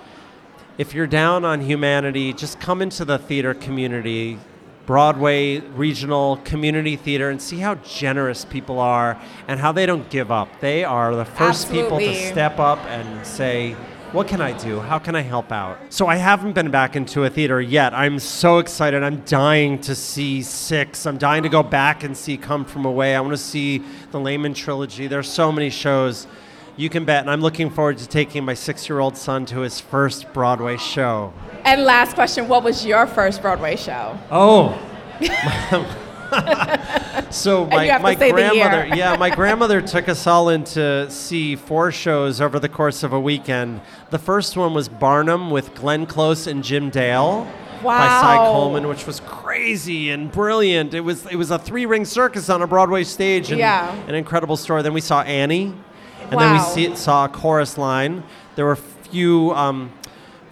if 0.77 0.93
you're 0.93 1.07
down 1.07 1.45
on 1.45 1.61
humanity, 1.61 2.33
just 2.33 2.59
come 2.59 2.83
into 2.83 3.05
the 3.05 3.19
theater 3.19 3.55
community, 3.55 4.39
Broadway 4.87 5.61
regional 5.61 6.37
community 6.39 6.97
theater, 6.97 7.31
and 7.31 7.41
see 7.41 7.59
how 7.59 7.77
generous 7.77 8.45
people 8.45 8.79
are 8.79 9.21
and 9.49 9.59
how 9.61 9.73
they 9.73 9.87
don't 9.87 10.09
give 10.11 10.31
up. 10.31 10.49
They 10.61 10.85
are 10.85 11.15
the 11.15 11.25
first 11.25 11.71
people 11.71 11.99
to 11.99 12.15
step 12.15 12.59
up 12.59 12.79
and 12.87 13.27
say, 13.27 13.77
what 14.13 14.29
can 14.29 14.41
I 14.41 14.53
do? 14.53 14.79
How 14.79 15.01
can 15.01 15.17
I 15.17 15.23
help 15.23 15.51
out? 15.51 15.77
So 15.93 16.07
I 16.07 16.15
haven't 16.15 16.53
been 16.53 16.71
back 16.71 16.95
into 16.95 17.25
a 17.25 17.31
theater 17.31 17.61
yet. 17.61 17.93
I'm 17.95 18.21
so 18.21 18.59
excited. 18.59 19.03
I'm 19.03 19.23
dying 19.23 19.81
to 19.81 19.95
see 19.97 20.41
Six. 20.43 21.05
I'm 21.05 21.19
dying 21.19 21.43
to 21.43 21.49
go 21.49 21.65
back 21.65 22.05
and 22.05 22.17
see 22.17 22.37
Come 22.37 22.65
From 22.65 22.85
Away. 22.85 23.17
I 23.17 23.21
want 23.21 23.33
to 23.33 23.37
see 23.37 23.83
the 24.13 24.21
Lehman 24.21 24.55
trilogy. 24.55 25.09
There's 25.09 25.29
so 25.29 25.51
many 25.51 25.69
shows. 25.69 26.29
You 26.77 26.89
can 26.91 27.05
bet. 27.05 27.21
And 27.21 27.31
I'm 27.31 27.41
looking 27.41 27.71
forward 27.71 27.99
to 27.99 28.09
taking 28.09 28.45
my 28.45 28.55
six 28.55 28.89
year 28.89 28.99
old 29.01 29.17
son 29.17 29.47
to 29.47 29.61
his 29.61 29.81
first 29.81 30.33
Broadway 30.33 30.77
show. 30.77 31.33
And 31.65 31.83
last 31.85 32.15
question 32.15 32.49
What 32.49 32.63
was 32.65 32.85
your 32.85 33.07
first 33.07 33.41
Broadway 33.43 33.77
show? 33.77 34.19
Oh. 34.31 34.79
So 37.31 37.67
my, 37.67 37.85
you 37.85 37.91
have 37.91 38.01
to 38.01 38.03
my 38.03 38.15
say 38.17 38.33
the 38.33 38.39
year. 38.39 38.51
grandmother, 38.59 38.97
yeah, 38.97 39.17
my 39.17 39.31
grandmother 39.35 39.81
took 39.81 40.09
us 40.09 40.27
all 40.27 40.49
in 40.49 40.65
to 40.65 41.09
see 41.11 41.55
four 41.57 41.93
shows 41.93 42.41
over 42.41 42.59
the 42.59 42.69
course 42.69 43.03
of 43.03 43.13
a 43.13 43.21
weekend. 43.21 43.81
The 44.11 44.19
first 44.19 44.57
one 44.57 44.75
was 44.75 44.89
Barnum 44.89 45.51
with 45.51 45.75
Glenn 45.75 46.07
Close 46.07 46.47
and 46.47 46.63
Jim 46.65 46.91
Dale. 46.91 47.47
By 47.83 48.07
Cy 48.07 48.37
Coleman, 48.39 48.89
which 48.89 49.07
was 49.07 49.21
crazy 49.21 50.11
and 50.11 50.33
brilliant. 50.33 50.95
It 50.95 51.01
was 51.01 51.27
it 51.27 51.37
was 51.37 51.51
a 51.51 51.59
three 51.59 51.87
ring 51.87 52.05
circus 52.05 52.49
on 52.49 52.63
a 52.63 52.67
Broadway 52.67 53.05
stage 53.05 53.51
and 53.51 53.59
Yeah. 53.59 53.93
an 54.09 54.15
incredible 54.15 54.57
story. 54.57 54.83
Then 54.83 54.95
we 54.95 55.03
saw 55.03 55.21
Annie, 55.23 55.75
and 56.35 56.41
then 56.41 56.53
we 56.55 56.61
see, 56.61 56.97
saw 56.97 57.25
a 57.25 57.29
chorus 57.29 57.79
line. 57.79 58.23
There 58.57 58.65
were 58.65 58.73
a 58.73 58.77
few 58.77 59.53
um, 59.53 59.93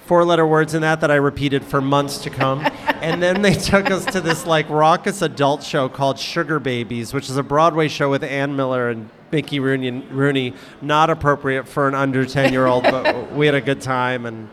four 0.06 0.24
letter 0.24 0.46
words 0.46 0.74
in 0.74 0.82
that 0.82 1.00
that 1.00 1.10
I 1.10 1.16
repeated 1.16 1.64
for 1.64 1.80
months 1.80 2.18
to 2.18 2.30
come. 2.30 2.60
and 3.00 3.22
then 3.22 3.42
they 3.42 3.54
took 3.54 3.90
us 3.90 4.04
to 4.06 4.20
this 4.20 4.46
like 4.46 4.68
raucous 4.68 5.22
adult 5.22 5.62
show 5.62 5.88
called 5.88 6.18
Sugar 6.18 6.58
Babies, 6.58 7.12
which 7.14 7.28
is 7.30 7.36
a 7.36 7.42
Broadway 7.42 7.88
show 7.88 8.10
with 8.10 8.22
Ann 8.24 8.56
Miller 8.56 8.90
and 8.90 9.08
Mickey 9.30 9.60
Rooney, 9.60 9.90
Rooney. 10.10 10.54
Not 10.80 11.08
appropriate 11.10 11.66
for 11.68 11.88
an 11.88 11.94
under 11.94 12.24
10 12.26 12.52
year 12.52 12.66
old, 12.66 12.82
but 12.84 13.32
we 13.36 13.46
had 13.46 13.54
a 13.54 13.60
good 13.60 13.80
time 13.80 14.26
and 14.26 14.48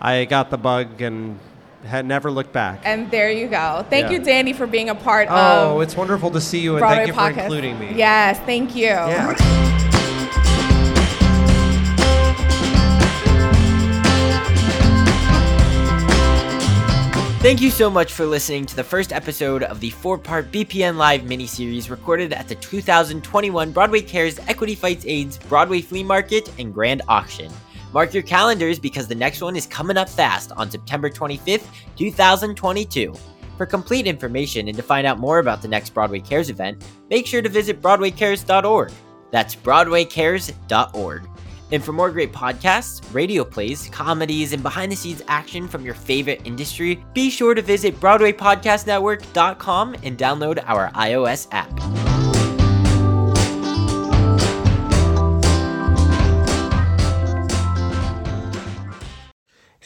I 0.00 0.24
got 0.26 0.50
the 0.50 0.58
bug 0.58 1.00
and 1.00 1.38
had 1.84 2.04
never 2.04 2.30
looked 2.30 2.52
back. 2.52 2.80
And 2.84 3.10
there 3.10 3.30
you 3.30 3.46
go. 3.46 3.86
Thank 3.88 4.06
Yeah. 4.06 4.18
you, 4.18 4.24
Danny, 4.24 4.52
for 4.52 4.66
being 4.66 4.90
a 4.90 4.94
part 4.94 5.28
Oh, 5.30 5.34
of 5.34 5.76
Oh, 5.76 5.80
it's 5.80 5.96
wonderful 5.96 6.30
to 6.32 6.40
see 6.40 6.58
you 6.58 6.72
and 6.72 6.80
Broadway 6.80 6.96
thank 6.96 7.08
you 7.08 7.14
for 7.14 7.20
podcast. 7.20 7.42
including 7.44 7.78
me. 7.78 7.94
Yes, 7.94 8.38
thank 8.40 8.74
you. 8.74 8.82
Yeah. 8.86 9.84
Thank 17.48 17.62
you 17.62 17.70
so 17.70 17.88
much 17.88 18.12
for 18.12 18.26
listening 18.26 18.66
to 18.66 18.76
the 18.76 18.84
first 18.84 19.10
episode 19.10 19.62
of 19.62 19.80
the 19.80 19.88
four 19.88 20.18
part 20.18 20.52
BPN 20.52 20.96
Live 20.96 21.22
miniseries 21.22 21.88
recorded 21.88 22.34
at 22.34 22.46
the 22.46 22.54
2021 22.56 23.72
Broadway 23.72 24.02
Cares 24.02 24.38
Equity 24.40 24.74
Fights 24.74 25.06
AIDS 25.06 25.38
Broadway 25.38 25.80
Flea 25.80 26.04
Market 26.04 26.52
and 26.58 26.74
Grand 26.74 27.00
Auction. 27.08 27.50
Mark 27.94 28.12
your 28.12 28.22
calendars 28.22 28.78
because 28.78 29.08
the 29.08 29.14
next 29.14 29.40
one 29.40 29.56
is 29.56 29.64
coming 29.64 29.96
up 29.96 30.10
fast 30.10 30.52
on 30.58 30.70
September 30.70 31.08
25th, 31.08 31.64
2022. 31.96 33.14
For 33.56 33.64
complete 33.64 34.06
information 34.06 34.68
and 34.68 34.76
to 34.76 34.82
find 34.82 35.06
out 35.06 35.18
more 35.18 35.38
about 35.38 35.62
the 35.62 35.68
next 35.68 35.94
Broadway 35.94 36.20
Cares 36.20 36.50
event, 36.50 36.84
make 37.08 37.26
sure 37.26 37.40
to 37.40 37.48
visit 37.48 37.80
BroadwayCares.org. 37.80 38.92
That's 39.30 39.56
BroadwayCares.org. 39.56 41.22
And 41.70 41.84
for 41.84 41.92
more 41.92 42.10
great 42.10 42.32
podcasts, 42.32 43.02
radio 43.12 43.44
plays, 43.44 43.88
comedies, 43.90 44.52
and 44.52 44.62
behind 44.62 44.90
the 44.92 44.96
scenes 44.96 45.22
action 45.28 45.68
from 45.68 45.84
your 45.84 45.94
favorite 45.94 46.40
industry, 46.44 47.04
be 47.14 47.30
sure 47.30 47.54
to 47.54 47.62
visit 47.62 48.00
BroadwayPodcastNetwork.com 48.00 49.96
and 50.02 50.18
download 50.18 50.64
our 50.66 50.90
iOS 50.92 51.46
app. 51.52 52.17